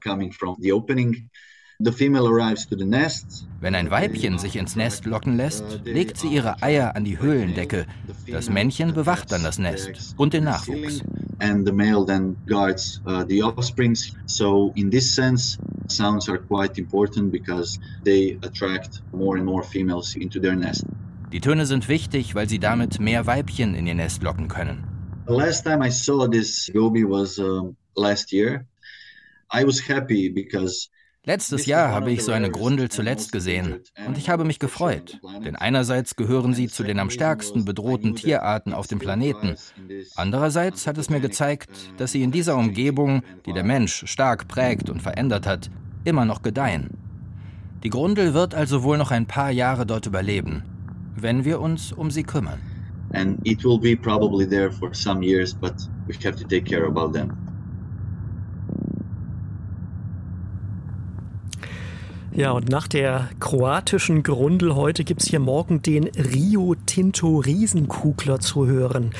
Know, 1.84 1.92
coming 1.92 2.14
from 2.14 2.24
the 2.24 2.28
opening. 2.28 2.28
The 2.28 2.28
female 2.28 2.28
arrives 2.28 2.66
to 2.66 2.76
the 2.76 2.84
nest. 2.84 3.46
Wenn 3.60 3.74
ein 3.74 3.90
Weibchen 3.90 4.38
sich 4.38 4.56
ins 4.56 4.76
Nest 4.76 5.06
locken 5.06 5.36
lässt, 5.36 5.64
legt 5.84 6.18
sie 6.18 6.28
ihre 6.28 6.62
Eier 6.62 6.96
an 6.96 7.04
die 7.04 7.18
Höhlendecke. 7.18 7.86
Das 8.26 8.50
Männchen 8.50 8.92
bewacht 8.92 9.30
dann 9.30 9.42
das 9.44 9.58
Nest 9.58 10.14
und 10.16 10.32
den 10.32 10.44
Nachwuchs. 10.44 11.02
and 11.42 11.66
the 11.66 11.72
male 11.72 12.04
then 12.04 12.36
guards 12.46 13.00
uh, 13.06 13.24
the 13.24 13.42
offsprings. 13.42 14.12
So, 14.26 14.72
in 14.76 14.90
this 14.90 15.12
sense, 15.12 15.58
sounds 15.88 16.28
are 16.28 16.38
quite 16.38 16.78
important 16.78 17.32
because 17.32 17.78
they 18.04 18.38
attract 18.42 19.02
more 19.12 19.36
and 19.36 19.44
more 19.44 19.62
females 19.62 20.14
into 20.16 20.40
their 20.40 20.54
nest. 20.54 20.84
Die 21.32 21.40
Töne 21.40 21.66
sind 21.66 21.88
wichtig, 21.88 22.34
weil 22.34 22.48
sie 22.48 22.58
damit 22.58 23.00
mehr 23.00 23.26
Weibchen 23.26 23.74
in 23.74 23.86
ihr 23.86 23.94
Nest 23.94 24.22
locken 24.22 24.48
können. 24.48 24.84
The 25.26 25.34
last 25.34 25.64
time 25.64 25.82
I 25.84 25.90
saw 25.90 26.28
this 26.28 26.70
goby 26.72 27.04
was 27.04 27.38
um, 27.38 27.76
last 27.96 28.32
year. 28.32 28.66
I 29.52 29.64
was 29.64 29.80
happy 29.80 30.28
because 30.28 30.88
Letztes 31.24 31.66
Jahr 31.66 31.90
habe 31.90 32.10
ich 32.10 32.24
so 32.24 32.32
eine 32.32 32.50
Grundel 32.50 32.88
zuletzt 32.88 33.30
gesehen 33.30 33.80
und 34.06 34.18
ich 34.18 34.28
habe 34.28 34.44
mich 34.44 34.58
gefreut, 34.58 35.20
denn 35.44 35.54
einerseits 35.54 36.16
gehören 36.16 36.52
sie 36.52 36.68
zu 36.68 36.82
den 36.82 36.98
am 36.98 37.10
stärksten 37.10 37.64
bedrohten 37.64 38.16
Tierarten 38.16 38.74
auf 38.74 38.88
dem 38.88 38.98
Planeten. 38.98 39.54
Andererseits 40.16 40.86
hat 40.86 40.98
es 40.98 41.10
mir 41.10 41.20
gezeigt, 41.20 41.70
dass 41.96 42.12
sie 42.12 42.22
in 42.22 42.32
dieser 42.32 42.56
Umgebung, 42.56 43.22
die 43.46 43.52
der 43.52 43.64
Mensch 43.64 44.04
stark 44.06 44.48
prägt 44.48 44.90
und 44.90 45.00
verändert 45.00 45.46
hat, 45.46 45.70
immer 46.04 46.24
noch 46.24 46.42
gedeihen. 46.42 46.90
Die 47.84 47.90
Grundel 47.90 48.34
wird 48.34 48.54
also 48.54 48.82
wohl 48.82 48.98
noch 48.98 49.10
ein 49.10 49.26
paar 49.26 49.50
Jahre 49.50 49.86
dort 49.86 50.06
überleben, 50.06 50.64
wenn 51.16 51.44
wir 51.44 51.60
uns 51.60 51.92
um 51.92 52.10
sie 52.10 52.24
kümmern. 52.24 52.60
and 53.14 53.40
it 53.44 53.64
will 53.64 53.78
be 53.78 53.94
probably 53.94 54.46
there 54.46 54.70
for 54.70 54.94
some 54.94 55.22
years, 55.22 55.52
but 55.52 55.74
we 56.06 56.14
have 56.24 56.36
to 56.36 56.44
take 56.44 56.64
care 56.64 56.86
about 56.86 57.12
them. 57.12 57.51
Ja, 62.34 62.52
und 62.52 62.70
nach 62.70 62.88
der 62.88 63.28
kroatischen 63.40 64.22
Grundel 64.22 64.74
heute 64.74 65.04
gibt's 65.04 65.26
hier 65.26 65.38
morgen 65.38 65.82
den 65.82 66.04
Rio 66.06 66.74
Tinto 66.86 67.40
Riesenkugler 67.40 68.40
zu 68.40 68.66
hören. 68.66 69.10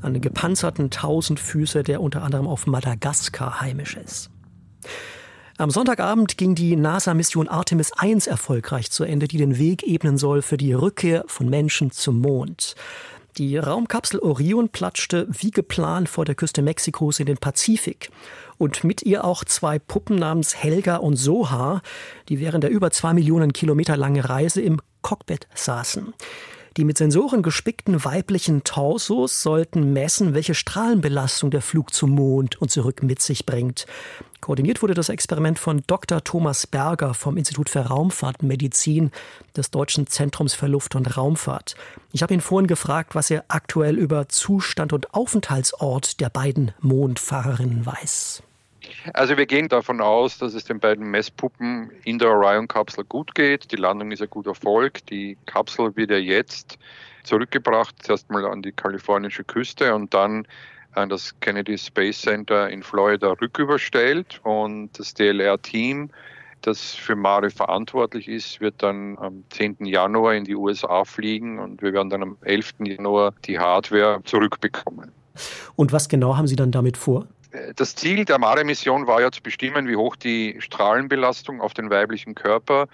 Einen 0.00 0.22
gepanzerten 0.22 0.90
Tausendfüßer, 0.90 1.82
der 1.82 2.00
unter 2.00 2.22
anderem 2.22 2.46
auf 2.46 2.66
Madagaskar 2.66 3.60
heimisch 3.60 3.96
ist. 3.96 4.30
Am 5.58 5.70
Sonntagabend 5.70 6.38
ging 6.38 6.54
die 6.54 6.74
NASA-Mission 6.74 7.46
Artemis 7.46 7.92
1 7.92 8.26
erfolgreich 8.26 8.90
zu 8.90 9.04
Ende, 9.04 9.28
die 9.28 9.36
den 9.36 9.58
Weg 9.58 9.82
ebnen 9.82 10.16
soll 10.16 10.40
für 10.40 10.56
die 10.56 10.72
Rückkehr 10.72 11.24
von 11.26 11.50
Menschen 11.50 11.90
zum 11.90 12.20
Mond. 12.20 12.74
Die 13.38 13.56
Raumkapsel 13.56 14.20
Orion 14.20 14.68
platschte 14.68 15.26
wie 15.30 15.50
geplant 15.50 16.10
vor 16.10 16.26
der 16.26 16.34
Küste 16.34 16.60
Mexikos 16.60 17.18
in 17.18 17.24
den 17.24 17.38
Pazifik. 17.38 18.10
Und 18.58 18.84
mit 18.84 19.02
ihr 19.04 19.24
auch 19.24 19.42
zwei 19.44 19.78
Puppen 19.78 20.16
namens 20.16 20.54
Helga 20.54 20.96
und 20.96 21.16
Soha, 21.16 21.80
die 22.28 22.40
während 22.40 22.62
der 22.62 22.70
über 22.70 22.90
zwei 22.90 23.14
Millionen 23.14 23.54
Kilometer 23.54 23.96
langen 23.96 24.20
Reise 24.22 24.60
im 24.60 24.82
Cockpit 25.00 25.48
saßen. 25.54 26.12
Die 26.76 26.84
mit 26.84 26.98
Sensoren 26.98 27.42
gespickten 27.42 28.04
weiblichen 28.04 28.64
Torsos 28.64 29.42
sollten 29.42 29.94
messen, 29.94 30.34
welche 30.34 30.54
Strahlenbelastung 30.54 31.50
der 31.50 31.62
Flug 31.62 31.94
zum 31.94 32.10
Mond 32.10 32.60
und 32.60 32.70
zurück 32.70 33.02
mit 33.02 33.22
sich 33.22 33.46
bringt. 33.46 33.86
Koordiniert 34.42 34.82
wurde 34.82 34.94
das 34.94 35.08
Experiment 35.08 35.60
von 35.60 35.84
Dr. 35.86 36.24
Thomas 36.24 36.66
Berger 36.66 37.14
vom 37.14 37.36
Institut 37.36 37.68
für 37.68 37.78
Raumfahrtmedizin 37.86 39.12
des 39.56 39.70
Deutschen 39.70 40.08
Zentrums 40.08 40.52
für 40.52 40.66
Luft- 40.66 40.96
und 40.96 41.16
Raumfahrt. 41.16 41.76
Ich 42.10 42.24
habe 42.24 42.34
ihn 42.34 42.40
vorhin 42.40 42.66
gefragt, 42.66 43.14
was 43.14 43.30
er 43.30 43.44
aktuell 43.46 43.96
über 43.96 44.28
Zustand 44.28 44.92
und 44.92 45.14
Aufenthaltsort 45.14 46.20
der 46.20 46.28
beiden 46.28 46.72
Mondfahrerinnen 46.80 47.86
weiß. 47.86 48.42
Also 49.14 49.36
wir 49.36 49.46
gehen 49.46 49.68
davon 49.68 50.00
aus, 50.00 50.38
dass 50.38 50.54
es 50.54 50.64
den 50.64 50.80
beiden 50.80 51.08
Messpuppen 51.08 51.92
in 52.02 52.18
der 52.18 52.30
Orion-Kapsel 52.30 53.04
gut 53.04 53.36
geht. 53.36 53.70
Die 53.70 53.76
Landung 53.76 54.10
ist 54.10 54.22
ein 54.22 54.30
guter 54.30 54.50
Erfolg. 54.50 55.06
Die 55.06 55.38
Kapsel 55.46 55.94
wird 55.94 56.10
ja 56.10 56.16
jetzt 56.16 56.80
zurückgebracht, 57.22 57.94
zuerst 58.02 58.28
mal 58.28 58.44
an 58.44 58.60
die 58.60 58.72
kalifornische 58.72 59.44
Küste 59.44 59.94
und 59.94 60.12
dann 60.12 60.48
an 60.92 61.08
das 61.08 61.38
Kennedy 61.40 61.78
Space 61.78 62.20
Center 62.20 62.68
in 62.68 62.82
Florida 62.82 63.32
rücküberstellt. 63.40 64.40
Und 64.44 64.98
das 64.98 65.14
DLR-Team, 65.14 66.10
das 66.62 66.94
für 66.94 67.16
Mare 67.16 67.50
verantwortlich 67.50 68.28
ist, 68.28 68.60
wird 68.60 68.82
dann 68.82 69.18
am 69.18 69.44
10. 69.50 69.84
Januar 69.84 70.34
in 70.34 70.44
die 70.44 70.54
USA 70.54 71.04
fliegen 71.04 71.58
und 71.58 71.82
wir 71.82 71.92
werden 71.92 72.10
dann 72.10 72.22
am 72.22 72.36
11. 72.42 72.74
Januar 72.84 73.34
die 73.44 73.58
Hardware 73.58 74.20
zurückbekommen. 74.24 75.12
Und 75.76 75.92
was 75.92 76.08
genau 76.08 76.36
haben 76.36 76.46
Sie 76.46 76.56
dann 76.56 76.70
damit 76.70 76.96
vor? 76.96 77.26
Das 77.76 77.94
Ziel 77.94 78.24
der 78.24 78.38
Mare-Mission 78.38 79.06
war 79.06 79.20
ja 79.20 79.30
zu 79.30 79.42
bestimmen, 79.42 79.86
wie 79.86 79.96
hoch 79.96 80.16
die 80.16 80.56
Strahlenbelastung 80.60 81.60
auf 81.60 81.74
den 81.74 81.90
weiblichen 81.90 82.34
Körper 82.34 82.88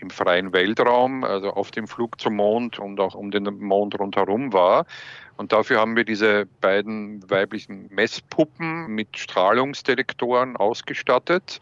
im 0.00 0.10
freien 0.10 0.52
Weltraum, 0.52 1.24
also 1.24 1.50
auf 1.50 1.70
dem 1.70 1.86
Flug 1.86 2.20
zum 2.20 2.36
Mond 2.36 2.78
und 2.78 3.00
auch 3.00 3.14
um 3.14 3.30
den 3.30 3.44
Mond 3.44 3.98
rundherum 3.98 4.52
war. 4.52 4.86
Und 5.36 5.52
dafür 5.52 5.80
haben 5.80 5.96
wir 5.96 6.04
diese 6.04 6.46
beiden 6.60 7.28
weiblichen 7.30 7.88
Messpuppen 7.90 8.88
mit 8.88 9.16
Strahlungsdetektoren 9.16 10.56
ausgestattet. 10.56 11.60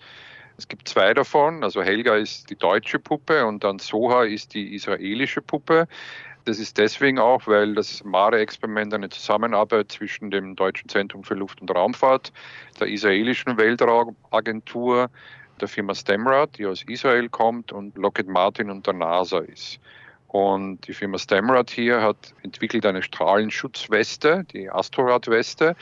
Es 0.56 0.66
gibt 0.66 0.88
zwei 0.88 1.14
davon, 1.14 1.62
also 1.62 1.82
Helga 1.82 2.16
ist 2.16 2.50
die 2.50 2.56
deutsche 2.56 2.98
Puppe 2.98 3.46
und 3.46 3.62
dann 3.62 3.78
Soha 3.78 4.24
ist 4.24 4.54
die 4.54 4.74
israelische 4.74 5.40
Puppe. 5.40 5.86
Das 6.46 6.58
ist 6.58 6.78
deswegen 6.78 7.18
auch, 7.18 7.46
weil 7.46 7.74
das 7.74 8.02
MARE-Experiment 8.02 8.92
eine 8.94 9.10
Zusammenarbeit 9.10 9.92
zwischen 9.92 10.30
dem 10.30 10.56
Deutschen 10.56 10.88
Zentrum 10.88 11.22
für 11.22 11.34
Luft- 11.34 11.60
und 11.60 11.70
Raumfahrt, 11.70 12.32
der 12.80 12.88
israelischen 12.88 13.56
Weltraumagentur, 13.56 15.10
der 15.60 15.68
Firma 15.68 15.94
Stemrad, 15.94 16.56
die 16.58 16.66
aus 16.66 16.82
Israel 16.84 17.28
kommt, 17.28 17.72
und 17.72 17.96
Lockheed 17.96 18.28
Martin 18.28 18.70
und 18.70 18.86
der 18.86 18.94
NASA 18.94 19.38
ist. 19.38 19.78
Und 20.28 20.86
die 20.86 20.92
Firma 20.92 21.18
Stemrad 21.18 21.70
hier 21.70 22.02
hat 22.02 22.34
entwickelt 22.42 22.84
eine 22.84 23.02
Strahlenschutzweste, 23.02 24.44
die 24.52 24.70
Astrorad-Weste. 24.70 25.74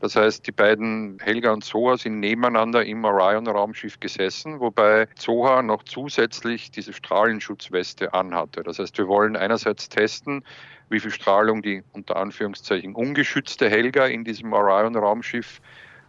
Das 0.00 0.14
heißt, 0.14 0.46
die 0.46 0.52
beiden 0.52 1.18
Helga 1.20 1.52
und 1.52 1.64
Zoha 1.64 1.96
sind 1.96 2.20
nebeneinander 2.20 2.84
im 2.84 3.02
Orion-Raumschiff 3.04 3.98
gesessen, 3.98 4.60
wobei 4.60 5.08
Zoha 5.16 5.62
noch 5.62 5.82
zusätzlich 5.84 6.70
diese 6.70 6.92
Strahlenschutzweste 6.92 8.12
anhatte. 8.12 8.62
Das 8.62 8.78
heißt, 8.78 8.98
wir 8.98 9.08
wollen 9.08 9.36
einerseits 9.36 9.88
testen, 9.88 10.44
wie 10.90 11.00
viel 11.00 11.10
Strahlung 11.10 11.62
die 11.62 11.82
unter 11.92 12.16
Anführungszeichen 12.16 12.94
ungeschützte 12.94 13.70
Helga 13.70 14.06
in 14.06 14.24
diesem 14.24 14.52
Orion-Raumschiff 14.52 15.62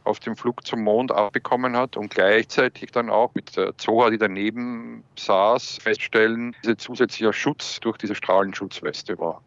auf 0.07 0.19
dem 0.19 0.35
Flug 0.35 0.65
zum 0.65 0.83
Mond 0.83 1.11
abbekommen 1.11 1.75
hat 1.75 1.97
und 1.97 2.09
gleichzeitig 2.09 2.91
dann 2.91 3.09
auch 3.09 3.35
mit 3.35 3.55
der 3.55 3.77
Zoha, 3.77 4.09
die 4.09 4.17
daneben 4.17 5.03
saß, 5.15 5.79
feststellen, 5.81 6.55
dieser 6.63 6.77
zusätzlicher 6.77 7.33
Schutz 7.33 7.79
durch 7.79 7.97
diese 7.97 8.15
Strahlenschutzweste 8.15 9.19
war. 9.19 9.41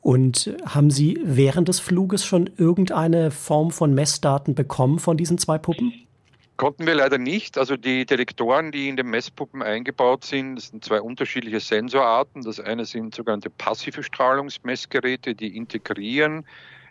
Und 0.00 0.56
haben 0.64 0.90
Sie 0.90 1.20
während 1.22 1.68
des 1.68 1.78
Fluges 1.78 2.24
schon 2.24 2.48
irgendeine 2.56 3.30
Form 3.30 3.70
von 3.70 3.94
Messdaten 3.94 4.54
bekommen 4.54 4.98
von 4.98 5.16
diesen 5.16 5.36
zwei 5.36 5.58
Puppen? 5.58 5.92
Konnten 6.56 6.86
wir 6.86 6.94
leider 6.94 7.18
nicht. 7.18 7.58
Also 7.58 7.76
die 7.76 8.04
Detektoren, 8.04 8.70
die 8.70 8.88
in 8.88 8.96
den 8.96 9.06
Messpuppen 9.08 9.62
eingebaut 9.62 10.24
sind, 10.24 10.56
das 10.56 10.68
sind 10.68 10.84
zwei 10.84 11.00
unterschiedliche 11.00 11.60
Sensorarten. 11.60 12.42
Das 12.42 12.60
eine 12.60 12.84
sind 12.84 13.14
sogenannte 13.14 13.50
passive 13.50 14.02
Strahlungsmessgeräte, 14.02 15.34
die 15.34 15.56
integrieren 15.56 16.44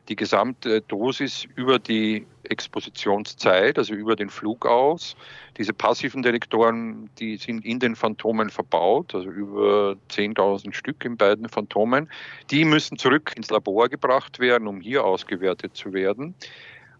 die 0.09 0.15
gesamte 0.15 0.81
Dosis 0.81 1.47
über 1.55 1.77
die 1.77 2.25
Expositionszeit, 2.43 3.77
also 3.77 3.93
über 3.93 4.15
den 4.15 4.29
Flug 4.29 4.65
aus. 4.65 5.15
Diese 5.57 5.71
passiven 5.71 6.23
Detektoren, 6.23 7.09
die 7.19 7.37
sind 7.37 7.63
in 7.63 7.79
den 7.79 7.95
Phantomen 7.95 8.49
verbaut, 8.49 9.13
also 9.13 9.29
über 9.29 9.95
10.000 10.09 10.73
Stück 10.73 11.05
in 11.05 11.15
beiden 11.15 11.47
Phantomen. 11.47 12.09
Die 12.49 12.65
müssen 12.65 12.97
zurück 12.97 13.33
ins 13.35 13.51
Labor 13.51 13.87
gebracht 13.87 14.39
werden, 14.39 14.67
um 14.67 14.81
hier 14.81 15.05
ausgewertet 15.05 15.75
zu 15.75 15.93
werden. 15.93 16.33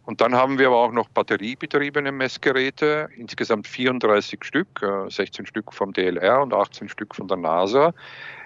Und 0.10 0.22
dann 0.22 0.34
haben 0.34 0.58
wir 0.58 0.66
aber 0.66 0.78
auch 0.78 0.92
noch 0.92 1.08
batteriebetriebene 1.10 2.12
Messgeräte, 2.12 3.10
insgesamt 3.16 3.68
34 3.68 4.44
Stück, 4.44 4.84
16 5.08 5.46
äh, 5.46 5.48
Stück 5.48 5.72
vom 5.72 5.94
DLR 5.94 6.42
und 6.42 6.52
18 6.52 6.90
Stück 6.90 7.14
von 7.14 7.28
der 7.28 7.38
NASA, 7.38 7.94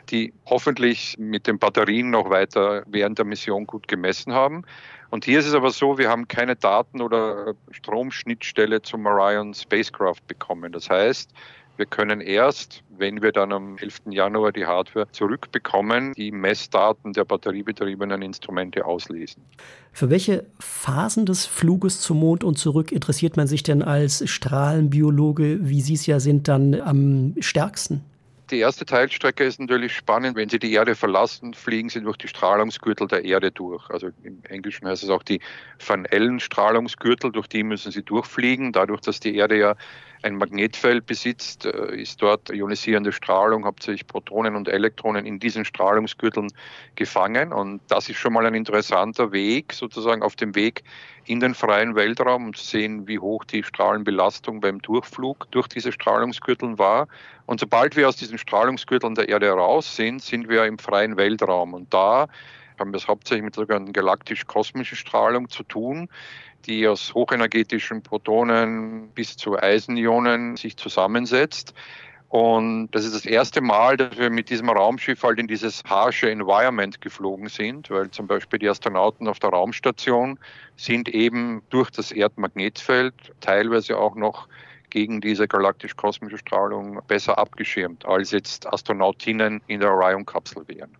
die 0.09 0.33
hoffentlich 0.45 1.15
mit 1.17 1.47
den 1.47 1.59
Batterien 1.59 2.09
noch 2.09 2.29
weiter 2.29 2.83
während 2.87 3.17
der 3.17 3.23
Mission 3.23 3.65
gut 3.65 3.87
gemessen 3.87 4.33
haben. 4.33 4.65
Und 5.09 5.23
hier 5.23 5.39
ist 5.39 5.45
es 5.45 5.53
aber 5.53 5.71
so, 5.71 5.97
wir 5.97 6.09
haben 6.09 6.27
keine 6.27 6.57
Daten 6.57 7.01
oder 7.01 7.53
Stromschnittstelle 7.71 8.81
zum 8.81 9.05
Orion 9.05 9.53
Spacecraft 9.53 10.27
bekommen. 10.27 10.73
Das 10.73 10.89
heißt, 10.89 11.31
wir 11.77 11.85
können 11.85 12.21
erst, 12.21 12.83
wenn 12.97 13.21
wir 13.21 13.31
dann 13.31 13.51
am 13.51 13.77
11. 13.77 14.01
Januar 14.11 14.51
die 14.51 14.65
Hardware 14.65 15.07
zurückbekommen, 15.11 16.13
die 16.13 16.31
Messdaten 16.31 17.13
der 17.13 17.25
batteriebetriebenen 17.25 18.21
Instrumente 18.21 18.85
auslesen. 18.85 19.43
Für 19.91 20.09
welche 20.09 20.45
Phasen 20.59 21.25
des 21.25 21.45
Fluges 21.45 22.01
zum 22.01 22.19
Mond 22.19 22.43
und 22.43 22.57
zurück 22.57 22.91
interessiert 22.91 23.37
man 23.37 23.47
sich 23.47 23.63
denn 23.63 23.81
als 23.81 24.27
Strahlenbiologe, 24.29 25.59
wie 25.61 25.81
Sie 25.81 25.95
es 25.95 26.05
ja 26.05 26.19
sind, 26.19 26.47
dann 26.47 26.79
am 26.79 27.35
stärksten? 27.39 28.03
Die 28.51 28.59
erste 28.59 28.85
Teilstrecke 28.85 29.45
ist 29.45 29.59
natürlich 29.59 29.95
spannend. 29.95 30.35
Wenn 30.35 30.49
Sie 30.49 30.59
die 30.59 30.73
Erde 30.73 30.95
verlassen, 30.95 31.53
fliegen 31.53 31.89
Sie 31.89 32.01
durch 32.01 32.17
die 32.17 32.27
Strahlungsgürtel 32.27 33.07
der 33.07 33.25
Erde 33.25 33.51
durch. 33.51 33.89
Also 33.89 34.09
im 34.21 34.43
Englischen 34.43 34.87
heißt 34.87 35.03
es 35.03 35.09
auch 35.09 35.23
die 35.23 35.39
Van 35.83 36.05
Allen-Strahlungsgürtel, 36.11 37.31
durch 37.31 37.47
die 37.47 37.63
müssen 37.63 37.91
Sie 37.91 38.03
durchfliegen. 38.03 38.71
Dadurch, 38.71 39.01
dass 39.01 39.19
die 39.19 39.35
Erde 39.35 39.57
ja 39.57 39.75
ein 40.23 40.35
Magnetfeld 40.37 41.05
besitzt, 41.05 41.65
äh, 41.65 41.95
ist 41.95 42.21
dort 42.21 42.49
ionisierende 42.49 43.11
Strahlung, 43.11 43.65
hauptsächlich 43.65 44.07
Protonen 44.07 44.55
und 44.55 44.67
Elektronen 44.67 45.25
in 45.25 45.39
diesen 45.39 45.65
Strahlungsgürteln 45.65 46.51
gefangen. 46.95 47.53
Und 47.53 47.81
das 47.89 48.09
ist 48.09 48.17
schon 48.17 48.33
mal 48.33 48.45
ein 48.45 48.55
interessanter 48.55 49.31
Weg, 49.31 49.73
sozusagen 49.73 50.23
auf 50.23 50.35
dem 50.35 50.55
Weg 50.55 50.83
in 51.25 51.39
den 51.39 51.53
freien 51.53 51.95
Weltraum, 51.95 52.47
um 52.47 52.53
zu 52.53 52.63
sehen, 52.63 53.07
wie 53.07 53.19
hoch 53.19 53.43
die 53.45 53.63
Strahlenbelastung 53.63 54.59
beim 54.59 54.81
Durchflug 54.81 55.49
durch 55.51 55.67
diese 55.67 55.91
Strahlungsgürteln 55.91 56.77
war. 56.77 57.07
Und 57.45 57.59
sobald 57.59 57.95
wir 57.95 58.07
aus 58.07 58.17
diesen 58.17 58.37
Strahlungsgürteln 58.37 59.15
der 59.15 59.29
Erde 59.29 59.49
raus 59.51 59.95
sind, 59.95 60.21
sind 60.21 60.49
wir 60.49 60.65
im 60.65 60.77
freien 60.77 61.17
Weltraum. 61.17 61.73
Und 61.73 61.93
da 61.93 62.27
haben 62.79 62.91
wir 62.91 62.97
es 62.97 63.07
hauptsächlich 63.07 63.43
mit 63.43 63.55
sogenannten 63.55 63.93
galaktisch-kosmischen 63.93 64.97
Strahlung 64.97 65.49
zu 65.49 65.63
tun 65.63 66.09
die 66.65 66.87
aus 66.87 67.13
hochenergetischen 67.13 68.01
Protonen 68.01 69.09
bis 69.09 69.37
zu 69.37 69.57
Eisenionen 69.57 70.55
sich 70.55 70.77
zusammensetzt. 70.77 71.73
Und 72.29 72.89
das 72.91 73.05
ist 73.05 73.13
das 73.13 73.25
erste 73.25 73.61
Mal, 73.61 73.95
dass 73.95 74.17
wir 74.17 74.31
mit 74.31 74.49
diesem 74.49 74.69
Raumschiff 74.69 75.21
halt 75.21 75.37
in 75.37 75.47
dieses 75.47 75.83
harsche 75.83 76.31
Environment 76.31 76.99
geflogen 76.99 77.47
sind, 77.47 77.91
weil 77.91 78.09
zum 78.09 78.25
Beispiel 78.25 78.57
die 78.57 78.69
Astronauten 78.69 79.27
auf 79.27 79.37
der 79.37 79.51
Raumstation 79.51 80.39
sind 80.75 81.09
eben 81.09 81.61
durch 81.69 81.91
das 81.91 82.11
Erdmagnetfeld 82.11 83.13
teilweise 83.39 83.97
auch 83.97 84.15
noch 84.15 84.47
gegen 84.89 85.21
diese 85.21 85.47
galaktisch-kosmische 85.47 86.39
Strahlung 86.39 87.01
besser 87.07 87.37
abgeschirmt, 87.37 88.05
als 88.05 88.31
jetzt 88.31 88.65
Astronautinnen 88.65 89.61
in 89.67 89.79
der 89.79 89.91
Orion-Kapsel 89.91 90.67
wären. 90.67 90.97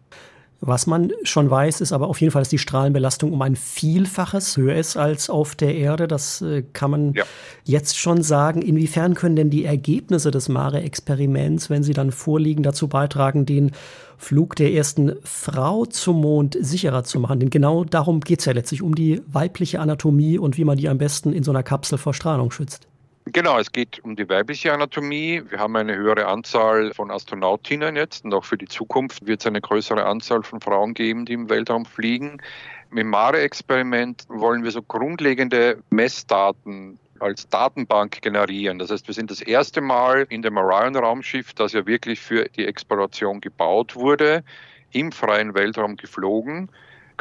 Was 0.65 0.87
man 0.87 1.11
schon 1.23 1.49
weiß, 1.49 1.81
ist 1.81 1.91
aber 1.91 2.07
auf 2.07 2.21
jeden 2.21 2.31
Fall, 2.31 2.41
dass 2.41 2.47
die 2.47 2.57
Strahlenbelastung 2.57 3.33
um 3.33 3.41
ein 3.41 3.57
Vielfaches 3.57 4.55
höher 4.55 4.75
ist 4.75 4.95
als 4.95 5.29
auf 5.29 5.55
der 5.55 5.75
Erde. 5.75 6.07
Das 6.07 6.41
äh, 6.41 6.63
kann 6.71 6.89
man 6.89 7.13
ja. 7.15 7.25
jetzt 7.65 7.97
schon 7.97 8.23
sagen. 8.23 8.61
Inwiefern 8.61 9.13
können 9.13 9.35
denn 9.35 9.49
die 9.49 9.65
Ergebnisse 9.65 10.31
des 10.31 10.47
Mare-Experiments, 10.47 11.69
wenn 11.69 11.83
sie 11.83 11.93
dann 11.93 12.11
vorliegen, 12.11 12.63
dazu 12.63 12.87
beitragen, 12.87 13.45
den 13.45 13.71
Flug 14.17 14.55
der 14.55 14.71
ersten 14.71 15.17
Frau 15.23 15.83
zum 15.85 16.21
Mond 16.21 16.57
sicherer 16.61 17.03
zu 17.03 17.19
machen? 17.19 17.41
Denn 17.41 17.49
genau 17.49 17.83
darum 17.83 18.21
geht 18.21 18.39
es 18.39 18.45
ja 18.45 18.53
letztlich, 18.53 18.81
um 18.81 18.95
die 18.95 19.21
weibliche 19.27 19.81
Anatomie 19.81 20.37
und 20.37 20.57
wie 20.57 20.63
man 20.63 20.77
die 20.77 20.87
am 20.87 20.97
besten 20.97 21.33
in 21.33 21.43
so 21.43 21.51
einer 21.51 21.63
Kapsel 21.63 21.97
vor 21.97 22.13
Strahlung 22.13 22.51
schützt. 22.51 22.87
Genau, 23.25 23.57
es 23.57 23.71
geht 23.71 24.03
um 24.03 24.17
die 24.17 24.27
weibliche 24.27 24.73
Anatomie. 24.73 25.41
Wir 25.49 25.57
haben 25.57 25.77
eine 25.77 25.95
höhere 25.95 26.27
Anzahl 26.27 26.93
von 26.93 27.09
Astronautinnen 27.09 27.95
jetzt 27.95 28.25
und 28.25 28.33
auch 28.33 28.43
für 28.43 28.57
die 28.57 28.67
Zukunft 28.67 29.25
wird 29.25 29.39
es 29.39 29.47
eine 29.47 29.61
größere 29.61 30.05
Anzahl 30.05 30.43
von 30.43 30.59
Frauen 30.59 30.93
geben, 30.93 31.25
die 31.25 31.33
im 31.33 31.49
Weltraum 31.49 31.85
fliegen. 31.85 32.41
Mit 32.89 32.99
dem 32.99 33.09
Mare-Experiment 33.11 34.25
wollen 34.27 34.65
wir 34.65 34.71
so 34.71 34.81
grundlegende 34.81 35.81
Messdaten 35.89 36.99
als 37.19 37.47
Datenbank 37.47 38.21
generieren. 38.21 38.77
Das 38.77 38.91
heißt, 38.91 39.07
wir 39.07 39.15
sind 39.15 39.31
das 39.31 39.41
erste 39.41 39.79
Mal 39.79 40.25
in 40.29 40.41
dem 40.41 40.57
Orion-Raumschiff, 40.57 41.53
das 41.53 41.71
ja 41.71 41.85
wirklich 41.85 42.19
für 42.19 42.49
die 42.49 42.65
Exploration 42.65 43.39
gebaut 43.39 43.95
wurde, 43.95 44.43
im 44.91 45.13
freien 45.13 45.53
Weltraum 45.53 45.95
geflogen 45.95 46.69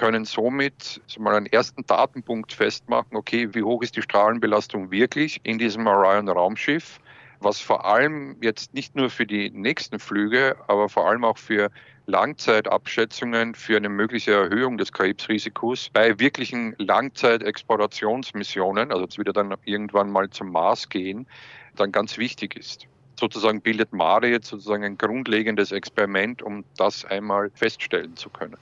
können 0.02 0.24
somit 0.24 1.00
mal 1.16 1.36
einen 1.36 1.46
ersten 1.46 1.86
Datenpunkt 1.86 2.52
festmachen, 2.52 3.16
okay, 3.16 3.54
wie 3.54 3.62
hoch 3.62 3.82
ist 3.82 3.94
die 3.94 4.02
Strahlenbelastung 4.02 4.90
wirklich 4.90 5.38
in 5.44 5.58
diesem 5.58 5.86
Orion-Raumschiff, 5.86 6.98
was 7.38 7.60
vor 7.60 7.84
allem 7.84 8.36
jetzt 8.42 8.74
nicht 8.74 8.96
nur 8.96 9.10
für 9.10 9.26
die 9.26 9.50
nächsten 9.50 10.00
Flüge, 10.00 10.56
aber 10.66 10.88
vor 10.88 11.08
allem 11.08 11.24
auch 11.24 11.38
für 11.38 11.70
Langzeitabschätzungen 12.06 13.54
für 13.54 13.76
eine 13.76 13.88
mögliche 13.88 14.32
Erhöhung 14.32 14.76
des 14.76 14.90
Krebsrisikos 14.90 15.88
bei 15.92 16.18
wirklichen 16.18 16.74
Langzeitexplorationsmissionen, 16.78 18.90
also 18.90 19.04
jetzt 19.04 19.20
wieder 19.20 19.32
dann 19.32 19.54
irgendwann 19.66 20.10
mal 20.10 20.28
zum 20.30 20.50
Mars 20.50 20.88
gehen, 20.88 21.28
dann 21.76 21.92
ganz 21.92 22.18
wichtig 22.18 22.56
ist. 22.56 22.88
Sozusagen 23.20 23.60
bildet 23.60 23.92
Mare 23.92 24.26
jetzt 24.26 24.48
sozusagen 24.48 24.82
ein 24.82 24.98
grundlegendes 24.98 25.70
Experiment, 25.70 26.42
um 26.42 26.64
das 26.76 27.04
einmal 27.04 27.52
feststellen 27.54 28.16
zu 28.16 28.30
können 28.30 28.56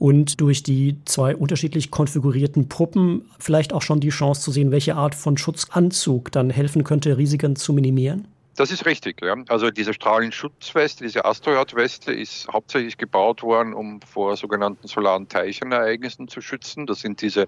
und 0.00 0.40
durch 0.40 0.62
die 0.62 0.96
zwei 1.04 1.36
unterschiedlich 1.36 1.90
konfigurierten 1.90 2.70
Puppen 2.70 3.30
vielleicht 3.38 3.74
auch 3.74 3.82
schon 3.82 4.00
die 4.00 4.08
Chance 4.08 4.40
zu 4.40 4.50
sehen, 4.50 4.72
welche 4.72 4.96
Art 4.96 5.14
von 5.14 5.36
Schutzanzug 5.36 6.32
dann 6.32 6.48
helfen 6.48 6.84
könnte, 6.84 7.18
Risiken 7.18 7.54
zu 7.54 7.74
minimieren? 7.74 8.26
Das 8.56 8.70
ist 8.70 8.86
richtig. 8.86 9.20
Ja. 9.20 9.36
Also 9.48 9.70
diese 9.70 9.92
Strahlenschutzweste, 9.92 11.04
diese 11.04 11.26
Asteroidweste 11.26 12.12
ist 12.12 12.48
hauptsächlich 12.48 12.96
gebaut 12.96 13.42
worden, 13.42 13.74
um 13.74 14.00
vor 14.00 14.38
sogenannten 14.38 14.88
solaren 14.88 15.28
Teilchenereignissen 15.28 16.28
zu 16.28 16.40
schützen. 16.40 16.86
Das 16.86 17.02
sind 17.02 17.20
diese 17.20 17.46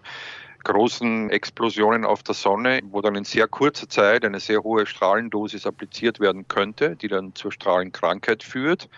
großen 0.63 1.31
Explosionen 1.31 2.05
auf 2.05 2.23
der 2.23 2.35
Sonne, 2.35 2.81
wo 2.91 3.01
dann 3.01 3.15
in 3.15 3.25
sehr 3.25 3.49
kurzer 3.49 3.89
Zeit 3.89 4.27
eine 4.27 4.41
sehr 4.41 4.63
hohe 4.63 4.85
Strahlendosis 4.85 5.67
appliziert 5.67 6.21
werden 6.21 6.47
könnte, 6.49 6.97
die 6.97 7.09
dann 7.09 7.35
zur 7.35 7.51
Strahlenkrankheit 7.51 8.43
führt 8.43 8.91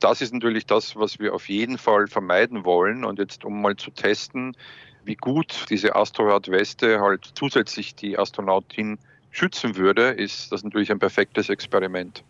das 0.00 0.20
ist 0.20 0.32
natürlich 0.32 0.66
das, 0.66 0.96
was 0.96 1.18
wir 1.18 1.34
auf 1.34 1.48
jeden 1.48 1.78
Fall 1.78 2.06
vermeiden 2.06 2.64
wollen. 2.64 3.04
Und 3.04 3.18
jetzt, 3.18 3.44
um 3.44 3.62
mal 3.62 3.76
zu 3.76 3.90
testen, 3.90 4.56
wie 5.04 5.14
gut 5.14 5.66
diese 5.70 5.94
Astronaut-Weste 5.94 7.00
halt 7.00 7.30
zusätzlich 7.34 7.94
die 7.94 8.18
Astronautin 8.18 8.98
schützen 9.30 9.76
würde, 9.76 10.08
ist 10.08 10.50
das 10.52 10.64
natürlich 10.64 10.90
ein 10.90 10.98
perfektes 10.98 11.48
Experiment. 11.48 12.24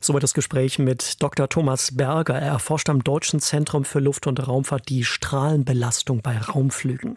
Soweit 0.00 0.22
das 0.22 0.34
Gespräch 0.34 0.78
mit 0.78 1.22
Dr. 1.22 1.48
Thomas 1.48 1.96
Berger. 1.96 2.34
Er 2.34 2.52
erforscht 2.52 2.88
am 2.90 3.02
Deutschen 3.02 3.40
Zentrum 3.40 3.84
für 3.84 3.98
Luft- 3.98 4.26
und 4.26 4.46
Raumfahrt 4.46 4.88
die 4.88 5.04
Strahlenbelastung 5.04 6.20
bei 6.22 6.38
Raumflügen. 6.38 7.16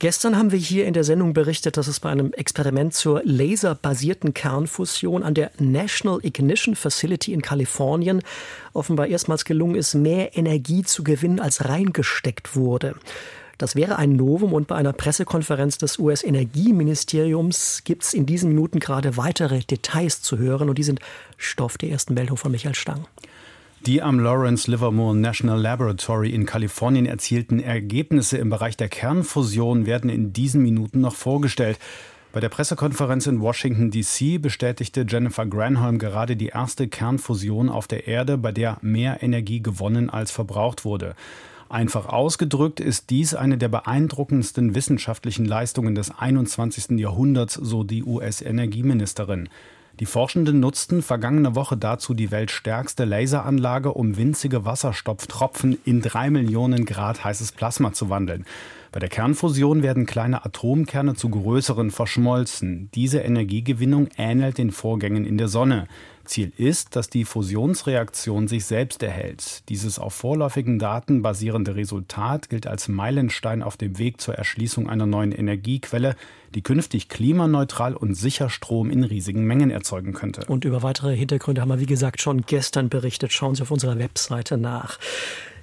Gestern 0.00 0.36
haben 0.36 0.52
wir 0.52 0.58
hier 0.60 0.86
in 0.86 0.94
der 0.94 1.02
Sendung 1.02 1.32
berichtet, 1.32 1.76
dass 1.76 1.88
es 1.88 1.98
bei 1.98 2.08
einem 2.08 2.32
Experiment 2.32 2.94
zur 2.94 3.20
laserbasierten 3.24 4.32
Kernfusion 4.32 5.24
an 5.24 5.34
der 5.34 5.50
National 5.58 6.20
Ignition 6.22 6.76
Facility 6.76 7.32
in 7.32 7.42
Kalifornien 7.42 8.22
offenbar 8.74 9.08
erstmals 9.08 9.44
gelungen 9.44 9.74
ist, 9.74 9.94
mehr 9.94 10.36
Energie 10.36 10.84
zu 10.84 11.02
gewinnen, 11.02 11.40
als 11.40 11.64
reingesteckt 11.64 12.54
wurde. 12.54 12.94
Das 13.58 13.74
wäre 13.74 13.96
ein 13.98 14.12
Novum 14.12 14.52
und 14.52 14.68
bei 14.68 14.76
einer 14.76 14.92
Pressekonferenz 14.92 15.78
des 15.78 15.98
US-Energieministeriums 15.98 17.82
gibt 17.82 18.04
es 18.04 18.14
in 18.14 18.24
diesen 18.24 18.50
Minuten 18.50 18.78
gerade 18.78 19.16
weitere 19.16 19.64
Details 19.64 20.22
zu 20.22 20.38
hören 20.38 20.68
und 20.68 20.78
die 20.78 20.84
sind 20.84 21.00
Stoff 21.36 21.76
der 21.76 21.90
ersten 21.90 22.14
Meldung 22.14 22.36
von 22.36 22.52
Michael 22.52 22.76
Stang. 22.76 23.08
Die 23.86 24.02
am 24.02 24.18
Lawrence 24.18 24.70
Livermore 24.70 25.16
National 25.16 25.60
Laboratory 25.60 26.30
in 26.30 26.46
Kalifornien 26.46 27.06
erzielten 27.06 27.60
Ergebnisse 27.60 28.36
im 28.36 28.50
Bereich 28.50 28.76
der 28.76 28.88
Kernfusion 28.88 29.86
werden 29.86 30.10
in 30.10 30.32
diesen 30.32 30.62
Minuten 30.62 31.00
noch 31.00 31.14
vorgestellt. 31.14 31.78
Bei 32.32 32.40
der 32.40 32.48
Pressekonferenz 32.48 33.26
in 33.26 33.40
Washington, 33.40 33.90
D.C. 33.90 34.38
bestätigte 34.38 35.06
Jennifer 35.08 35.46
Granholm 35.46 35.98
gerade 35.98 36.36
die 36.36 36.48
erste 36.48 36.88
Kernfusion 36.88 37.68
auf 37.70 37.86
der 37.86 38.06
Erde, 38.06 38.36
bei 38.36 38.52
der 38.52 38.78
mehr 38.82 39.22
Energie 39.22 39.62
gewonnen 39.62 40.10
als 40.10 40.32
verbraucht 40.32 40.84
wurde. 40.84 41.14
Einfach 41.70 42.06
ausgedrückt 42.06 42.80
ist 42.80 43.10
dies 43.10 43.34
eine 43.34 43.58
der 43.58 43.68
beeindruckendsten 43.68 44.74
wissenschaftlichen 44.74 45.44
Leistungen 45.44 45.94
des 45.94 46.10
21. 46.10 46.98
Jahrhunderts, 46.98 47.54
so 47.54 47.84
die 47.84 48.02
US-Energieministerin. 48.02 49.48
Die 50.00 50.06
Forschenden 50.06 50.60
nutzten 50.60 51.02
vergangene 51.02 51.56
Woche 51.56 51.76
dazu 51.76 52.14
die 52.14 52.30
weltstärkste 52.30 53.04
Laseranlage, 53.04 53.92
um 53.92 54.16
winzige 54.16 54.64
Wasserstofftropfen 54.64 55.76
in 55.84 56.02
drei 56.02 56.30
Millionen 56.30 56.84
Grad 56.84 57.24
heißes 57.24 57.50
Plasma 57.50 57.92
zu 57.92 58.08
wandeln. 58.08 58.44
Bei 58.92 59.00
der 59.00 59.08
Kernfusion 59.08 59.82
werden 59.82 60.06
kleine 60.06 60.44
Atomkerne 60.44 61.14
zu 61.14 61.28
größeren 61.30 61.90
verschmolzen. 61.90 62.90
Diese 62.94 63.18
Energiegewinnung 63.18 64.08
ähnelt 64.16 64.58
den 64.58 64.70
Vorgängen 64.70 65.26
in 65.26 65.36
der 65.36 65.48
Sonne. 65.48 65.88
Ziel 66.28 66.52
ist, 66.56 66.94
dass 66.94 67.10
die 67.10 67.24
Fusionsreaktion 67.24 68.46
sich 68.46 68.64
selbst 68.64 69.02
erhält. 69.02 69.68
Dieses 69.68 69.98
auf 69.98 70.14
vorläufigen 70.14 70.78
Daten 70.78 71.22
basierende 71.22 71.74
Resultat 71.74 72.48
gilt 72.48 72.66
als 72.66 72.88
Meilenstein 72.88 73.62
auf 73.62 73.76
dem 73.76 73.98
Weg 73.98 74.20
zur 74.20 74.34
Erschließung 74.34 74.88
einer 74.88 75.06
neuen 75.06 75.32
Energiequelle, 75.32 76.14
die 76.54 76.62
künftig 76.62 77.08
klimaneutral 77.08 77.94
und 77.94 78.14
sicher 78.14 78.50
Strom 78.50 78.90
in 78.90 79.04
riesigen 79.04 79.44
Mengen 79.44 79.70
erzeugen 79.70 80.12
könnte. 80.12 80.42
Und 80.46 80.64
über 80.64 80.82
weitere 80.82 81.16
Hintergründe 81.16 81.60
haben 81.60 81.68
wir, 81.70 81.80
wie 81.80 81.86
gesagt, 81.86 82.22
schon 82.22 82.42
gestern 82.42 82.88
berichtet. 82.88 83.32
Schauen 83.32 83.54
Sie 83.54 83.62
auf 83.62 83.70
unserer 83.70 83.98
Webseite 83.98 84.56
nach. 84.56 84.98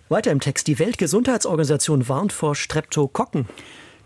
Weiter 0.10 0.32
im 0.32 0.39
Text. 0.39 0.67
Die 0.67 0.78
Weltgesundheitsorganisation 0.78 2.08
warnt 2.08 2.34
vor 2.34 2.56
Streptokokken. 2.56 3.47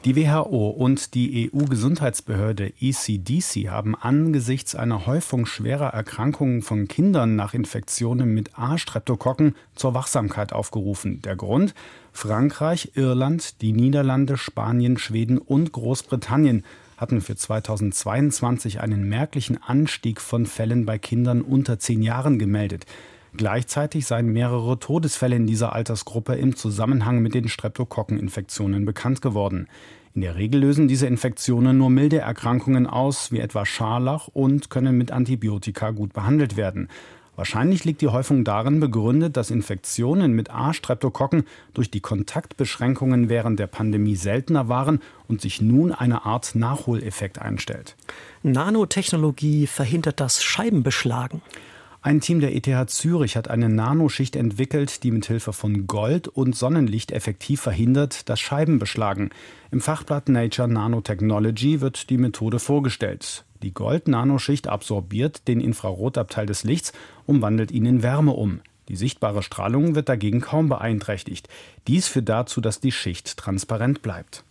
Die 0.06 0.16
WHO 0.16 0.70
und 0.70 1.14
die 1.14 1.52
EU-Gesundheitsbehörde 1.54 2.72
ECDC 2.80 3.68
haben 3.70 3.96
angesichts 3.96 4.74
einer 4.74 5.06
Häufung 5.06 5.46
schwerer 5.46 5.90
Erkrankungen 5.90 6.62
von 6.62 6.88
Kindern 6.88 7.36
nach 7.36 7.54
Infektionen 7.54 8.34
mit 8.34 8.58
A-Streptokokken 8.58 9.56
zur 9.76 9.94
Wachsamkeit 9.96 10.54
aufgerufen. 10.54 11.22
Der 11.24 11.36
Grund? 11.36 11.74
Frankreich, 12.14 12.94
Irland, 12.96 13.62
die 13.62 13.74
Niederlande, 13.74 14.38
Spanien, 14.38 14.98
Schweden 14.98 15.38
und 15.38 15.74
Großbritannien 15.74 16.64
hatten 16.96 17.20
für 17.20 17.36
2022 17.36 18.80
einen 18.80 19.10
merklichen 19.10 19.62
Anstieg 19.62 20.22
von 20.22 20.46
Fällen 20.46 20.86
bei 20.86 20.98
Kindern 20.98 21.42
unter 21.42 21.78
zehn 21.78 22.02
Jahren 22.02 22.40
gemeldet. 22.40 22.86
Gleichzeitig 23.36 24.08
seien 24.08 24.34
mehrere 24.34 24.80
Todesfälle 24.80 25.36
in 25.36 25.48
dieser 25.48 25.74
Altersgruppe 25.74 26.36
im 26.36 26.56
Zusammenhang 26.56 27.20
mit 27.20 27.34
den 27.34 27.48
Streptokokkeninfektionen 27.48 28.86
bekannt 28.86 29.22
geworden. 29.22 29.68
In 30.16 30.22
der 30.22 30.36
Regel 30.36 30.62
lösen 30.62 30.88
diese 30.88 31.08
Infektionen 31.08 31.78
nur 31.78 31.90
milde 31.90 32.18
Erkrankungen 32.18 32.88
aus, 32.88 33.32
wie 33.32 33.40
etwa 33.40 33.66
Scharlach, 33.66 34.28
und 34.28 34.70
können 34.70 34.98
mit 34.98 35.12
Antibiotika 35.12 35.92
gut 35.92 36.14
behandelt 36.14 36.58
werden. 36.58 36.90
Wahrscheinlich 37.40 37.86
liegt 37.86 38.02
die 38.02 38.10
Häufung 38.10 38.44
darin 38.44 38.82
begründet, 38.82 39.38
dass 39.38 39.50
Infektionen 39.50 40.34
mit 40.34 40.50
A-Streptokokken 40.50 41.46
durch 41.74 41.90
die 41.90 42.02
Kontaktbeschränkungen 42.02 43.30
während 43.30 43.60
der 43.60 43.68
Pandemie 43.68 44.18
seltener 44.18 44.68
waren 44.68 45.00
und 45.30 45.40
sich 45.40 45.62
nun 45.62 45.94
eine 45.94 46.26
Art 46.26 46.54
Nachholeffekt 46.56 47.40
einstellt. 47.40 47.96
Nanotechnologie 48.44 49.68
verhindert 49.68 50.20
das 50.20 50.44
Scheibenbeschlagen. 50.44 51.42
Ein 52.02 52.22
Team 52.22 52.40
der 52.40 52.56
ETH 52.56 52.90
Zürich 52.90 53.36
hat 53.36 53.50
eine 53.50 53.68
Nanoschicht 53.68 54.38
entwickelt, 54.38 55.04
die 55.04 55.12
mit 55.12 55.26
Hilfe 55.26 55.52
von 55.52 55.86
Gold 55.86 56.30
und 56.30 56.56
Sonnenlicht 56.56 57.12
effektiv 57.12 57.60
verhindert, 57.60 58.30
dass 58.30 58.40
Scheiben 58.40 58.80
beschlagen. 58.80 59.32
Im 59.70 59.82
Fachblatt 59.82 60.30
Nature 60.30 60.70
Nanotechnology 60.70 61.82
wird 61.82 62.10
die 62.10 62.18
Methode 62.18 62.60
vorgestellt. 62.60 63.44
Die 63.64 63.74
Gold-Nanoschicht 63.74 64.70
absorbiert 64.70 65.50
den 65.50 65.60
Infrarotabteil 65.60 66.46
des 66.46 66.64
Lichts 66.64 66.94
und 67.26 67.42
wandelt 67.42 67.70
ihn 67.72 67.86
in 67.86 68.02
Wärme 68.02 68.32
um. 68.32 68.62
Die 68.88 68.96
sichtbare 68.96 69.44
Strahlung 69.44 69.94
wird 69.94 70.08
dagegen 70.08 70.40
kaum 70.40 70.70
beeinträchtigt. 70.70 71.50
Dies 71.88 72.08
führt 72.08 72.30
dazu, 72.30 72.62
dass 72.62 72.80
die 72.80 72.94
Schicht 72.94 73.36
transparent 73.36 74.02
bleibt. 74.02 74.46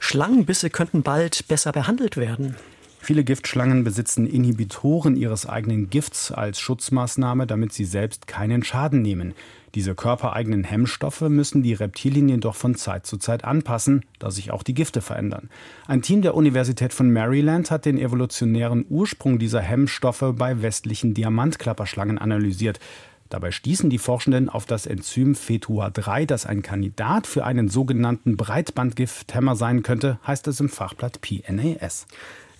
Schlangenbisse 0.00 0.68
könnten 0.68 1.04
bald 1.04 1.46
besser 1.46 1.70
behandelt 1.70 2.16
werden. 2.16 2.56
Viele 3.00 3.24
Giftschlangen 3.24 3.84
besitzen 3.84 4.26
Inhibitoren 4.26 5.16
ihres 5.16 5.46
eigenen 5.46 5.88
Gifts 5.88 6.32
als 6.32 6.58
Schutzmaßnahme, 6.58 7.46
damit 7.46 7.72
sie 7.72 7.84
selbst 7.84 8.26
keinen 8.26 8.64
Schaden 8.64 9.02
nehmen. 9.02 9.34
Diese 9.74 9.94
körpereigenen 9.94 10.64
Hemmstoffe 10.64 11.20
müssen 11.22 11.62
die 11.62 11.74
Reptilien 11.74 12.28
jedoch 12.28 12.56
von 12.56 12.74
Zeit 12.74 13.06
zu 13.06 13.16
Zeit 13.16 13.44
anpassen, 13.44 14.04
da 14.18 14.30
sich 14.30 14.50
auch 14.50 14.62
die 14.62 14.74
Gifte 14.74 15.00
verändern. 15.00 15.50
Ein 15.86 16.02
Team 16.02 16.22
der 16.22 16.34
Universität 16.34 16.92
von 16.92 17.12
Maryland 17.12 17.70
hat 17.70 17.84
den 17.84 17.98
evolutionären 17.98 18.84
Ursprung 18.88 19.38
dieser 19.38 19.60
Hemmstoffe 19.60 20.34
bei 20.36 20.62
westlichen 20.62 21.14
Diamantklapperschlangen 21.14 22.18
analysiert. 22.18 22.80
Dabei 23.28 23.50
stießen 23.50 23.90
die 23.90 23.98
Forschenden 23.98 24.48
auf 24.48 24.64
das 24.64 24.86
Enzym 24.86 25.34
FETUA3, 25.34 26.24
das 26.24 26.46
ein 26.46 26.62
Kandidat 26.62 27.26
für 27.26 27.44
einen 27.44 27.68
sogenannten 27.68 28.38
Breitbandgifthemmer 28.38 29.54
sein 29.54 29.82
könnte, 29.82 30.18
heißt 30.26 30.48
es 30.48 30.60
im 30.60 30.70
Fachblatt 30.70 31.20
PNAS. 31.20 32.06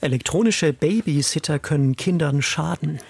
Elektronische 0.00 0.72
Babysitter 0.72 1.58
können 1.58 1.96
Kindern 1.96 2.40
schaden. 2.40 3.00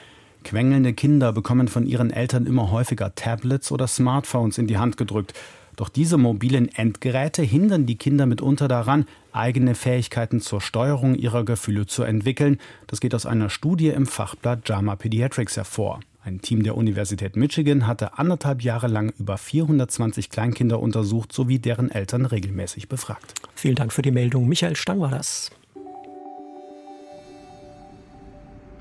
Quengelnde 0.42 0.94
Kinder 0.94 1.34
bekommen 1.34 1.68
von 1.68 1.86
ihren 1.86 2.10
Eltern 2.10 2.46
immer 2.46 2.70
häufiger 2.70 3.14
Tablets 3.14 3.70
oder 3.70 3.86
Smartphones 3.86 4.56
in 4.56 4.66
die 4.66 4.78
Hand 4.78 4.96
gedrückt. 4.96 5.34
Doch 5.76 5.90
diese 5.90 6.16
mobilen 6.16 6.74
Endgeräte 6.74 7.42
hindern 7.42 7.84
die 7.84 7.96
Kinder 7.96 8.24
mitunter 8.24 8.68
daran, 8.68 9.04
eigene 9.32 9.74
Fähigkeiten 9.74 10.40
zur 10.40 10.62
Steuerung 10.62 11.14
ihrer 11.14 11.44
Gefühle 11.44 11.86
zu 11.86 12.04
entwickeln. 12.04 12.58
Das 12.86 13.00
geht 13.00 13.14
aus 13.14 13.26
einer 13.26 13.50
Studie 13.50 13.88
im 13.88 14.06
Fachblatt 14.06 14.66
JAMA 14.66 14.96
Pediatrics 14.96 15.58
hervor. 15.58 16.00
Ein 16.24 16.40
Team 16.40 16.62
der 16.62 16.76
Universität 16.76 17.36
Michigan 17.36 17.86
hatte 17.86 18.18
anderthalb 18.18 18.62
Jahre 18.62 18.86
lang 18.86 19.12
über 19.18 19.36
420 19.36 20.30
Kleinkinder 20.30 20.80
untersucht 20.80 21.32
sowie 21.32 21.58
deren 21.58 21.90
Eltern 21.90 22.24
regelmäßig 22.24 22.88
befragt. 22.88 23.34
Vielen 23.54 23.74
Dank 23.74 23.92
für 23.92 24.02
die 24.02 24.10
Meldung. 24.10 24.48
Michael 24.48 24.74
Stang 24.74 25.00
war 25.00 25.10
das. 25.10 25.50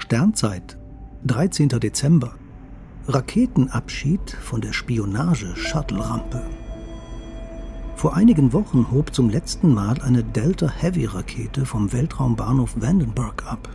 Sternzeit, 0.08 0.78
13. 1.26 1.68
Dezember. 1.68 2.34
Raketenabschied 3.10 4.32
von 4.32 4.62
der 4.62 4.72
Spionage-Shuttle-Rampe. 4.72 6.44
Vor 7.98 8.16
einigen 8.16 8.54
Wochen 8.54 8.90
hob 8.90 9.14
zum 9.14 9.30
letzten 9.30 9.74
Mal 9.74 10.00
eine 10.02 10.24
Delta-Heavy-Rakete 10.24 11.66
vom 11.66 11.92
Weltraumbahnhof 11.92 12.80
Vandenberg 12.80 13.46
ab. 13.52 13.68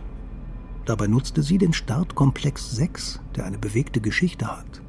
Dabei 0.85 1.05
nutzte 1.05 1.43
sie 1.43 1.59
den 1.59 1.71
Startkomplex 1.71 2.71
6, 2.71 3.19
der 3.35 3.45
eine 3.45 3.59
bewegte 3.59 4.01
Geschichte 4.01 4.47
hat. 4.47 4.81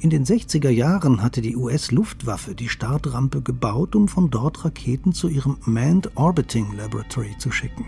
In 0.00 0.10
den 0.10 0.24
60er 0.24 0.70
Jahren 0.70 1.22
hatte 1.22 1.42
die 1.42 1.54
US-Luftwaffe 1.54 2.56
die 2.56 2.68
Startrampe 2.68 3.40
gebaut, 3.40 3.94
um 3.94 4.08
von 4.08 4.30
dort 4.30 4.64
Raketen 4.64 5.12
zu 5.12 5.28
ihrem 5.28 5.58
Manned 5.64 6.10
Orbiting 6.16 6.76
Laboratory 6.76 7.36
zu 7.38 7.52
schicken. 7.52 7.86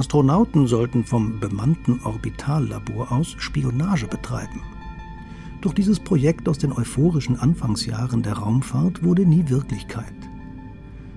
Astronauten 0.00 0.66
sollten 0.66 1.04
vom 1.04 1.40
bemannten 1.40 2.00
Orbitallabor 2.04 3.12
aus 3.12 3.36
Spionage 3.36 4.06
betreiben. 4.06 4.62
Doch 5.60 5.74
dieses 5.74 6.00
Projekt 6.00 6.48
aus 6.48 6.56
den 6.56 6.72
euphorischen 6.72 7.38
Anfangsjahren 7.38 8.22
der 8.22 8.38
Raumfahrt 8.38 9.04
wurde 9.04 9.26
nie 9.26 9.50
Wirklichkeit. 9.50 10.14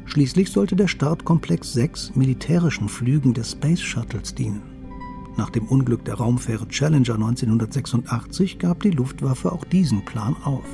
Schließlich 0.03 0.51
sollte 0.51 0.75
der 0.75 0.89
Startkomplex 0.89 1.71
6 1.71 2.15
militärischen 2.15 2.89
Flügen 2.89 3.33
des 3.33 3.53
Space 3.53 3.79
Shuttles 3.79 4.35
dienen. 4.35 4.63
Nach 5.37 5.49
dem 5.49 5.65
Unglück 5.65 6.03
der 6.03 6.15
Raumfähre 6.15 6.67
Challenger 6.67 7.15
1986 7.15 8.59
gab 8.59 8.83
die 8.83 8.91
Luftwaffe 8.91 9.53
auch 9.53 9.63
diesen 9.63 10.03
Plan 10.03 10.35
auf. 10.43 10.65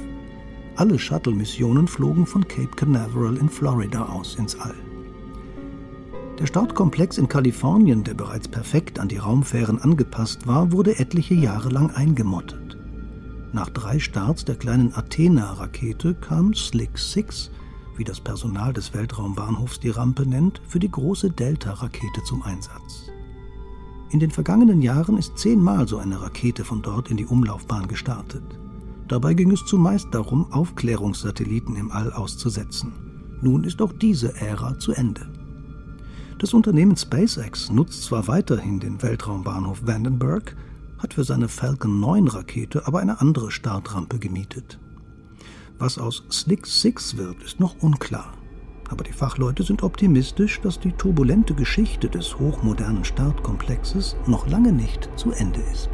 Alle 0.78 0.98
Shuttle-Missionen 0.98 1.88
flogen 1.88 2.26
von 2.26 2.48
Cape 2.48 2.76
Canaveral 2.76 3.38
in 3.38 3.50
Florida 3.50 4.08
aus 4.08 4.34
ins 4.34 4.60
All. 4.60 4.88
Der 6.39 6.45
Startkomplex 6.45 7.17
in 7.17 7.28
Kalifornien, 7.28 8.06
der 8.06 8.13
bereits 8.13 8.47
perfekt 8.47 8.97
an 8.97 9.10
die 9.10 9.17
Raumfähren 9.17 9.82
angepasst 9.82 10.47
war, 10.47 10.71
wurde 10.71 10.97
etliche 10.97 11.34
Jahre 11.34 11.67
lang 11.67 11.91
eingemottet. 11.91 12.78
Nach 13.52 13.69
drei 13.69 13.99
Starts 13.99 14.45
der 14.45 14.56
kleinen 14.56 14.95
Athena-Rakete 14.95 16.13
kam 16.13 16.54
Slick 16.54 16.97
6, 16.97 17.52
wie 17.97 18.06
das 18.06 18.21
Personal 18.21 18.71
des 18.71 18.93
Weltraumbahnhofs 18.93 19.82
die 19.82 19.89
Rampe 19.89 20.25
nennt, 20.25 20.62
für 20.65 20.80
die 20.80 20.89
große 20.89 21.30
Delta-Rakete 21.30 22.23
zum 22.23 22.41
Einsatz. 22.43 23.12
In 24.12 24.21
den 24.21 24.32
vergangenen 24.32 24.82
Jahren 24.82 25.17
ist 25.17 25.38
zehnmal 25.38 25.89
so 25.89 25.97
eine 25.97 26.21
Rakete 26.21 26.63
von 26.63 26.82
dort 26.82 27.12
in 27.12 27.17
die 27.17 27.25
Umlaufbahn 27.25 27.89
gestartet. 27.89 28.43
Dabei 29.10 29.34
ging 29.34 29.52
es 29.52 29.65
zumeist 29.65 30.08
darum, 30.12 30.49
Aufklärungssatelliten 30.54 31.75
im 31.75 31.91
All 31.91 32.13
auszusetzen. 32.13 32.93
Nun 33.41 33.65
ist 33.65 33.82
auch 33.82 33.91
diese 33.91 34.39
Ära 34.39 34.80
zu 34.80 34.93
Ende. 34.93 35.38
Das 36.39 36.54
Unternehmen 36.54 36.95
SpaceX 36.95 37.69
nutzt 37.69 38.04
zwar 38.04 38.30
weiterhin 38.30 38.80
den 38.80 39.04
Weltraumbahnhof 39.04 39.86
Vandenberg, 39.86 40.56
hat 40.97 41.13
für 41.13 41.25
seine 41.25 41.49
Falcon 41.49 41.99
9 41.99 42.30
Rakete 42.30 42.88
aber 42.88 42.99
eine 42.99 43.19
andere 43.19 43.52
Startrampe 43.52 44.19
gemietet. 44.19 44.80
Was 45.80 45.97
aus 45.97 46.23
Slick 46.32 46.65
6 46.65 47.17
wird, 47.17 47.43
ist 47.43 47.60
noch 47.60 47.84
unklar. 47.84 48.32
Aber 48.89 49.04
die 49.04 49.12
Fachleute 49.12 49.63
sind 49.63 49.84
optimistisch, 49.84 50.62
dass 50.62 50.80
die 50.80 50.93
turbulente 50.93 51.54
Geschichte 51.54 52.08
des 52.08 52.39
hochmodernen 52.39 53.04
Startkomplexes 53.04 54.15
noch 54.25 54.47
lange 54.47 54.71
nicht 54.71 55.10
zu 55.17 55.34
Ende 55.34 55.60
ist. 55.73 55.89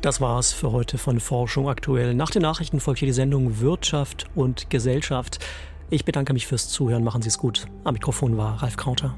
Das 0.00 0.20
war's 0.20 0.52
für 0.52 0.72
heute 0.72 0.98
von 0.98 1.20
Forschung 1.20 1.68
aktuell. 1.68 2.14
Nach 2.14 2.30
den 2.30 2.42
Nachrichten 2.42 2.80
folgt 2.80 2.98
hier 2.98 3.06
die 3.06 3.12
Sendung 3.12 3.60
Wirtschaft 3.60 4.26
und 4.34 4.70
Gesellschaft. 4.70 5.38
Ich 5.88 6.04
bedanke 6.04 6.32
mich 6.32 6.46
fürs 6.46 6.68
Zuhören. 6.68 7.04
Machen 7.04 7.22
Sie 7.22 7.28
es 7.28 7.38
gut. 7.38 7.66
Am 7.84 7.94
Mikrofon 7.94 8.36
war 8.36 8.62
Ralf 8.62 8.76
Krauter. 8.76 9.14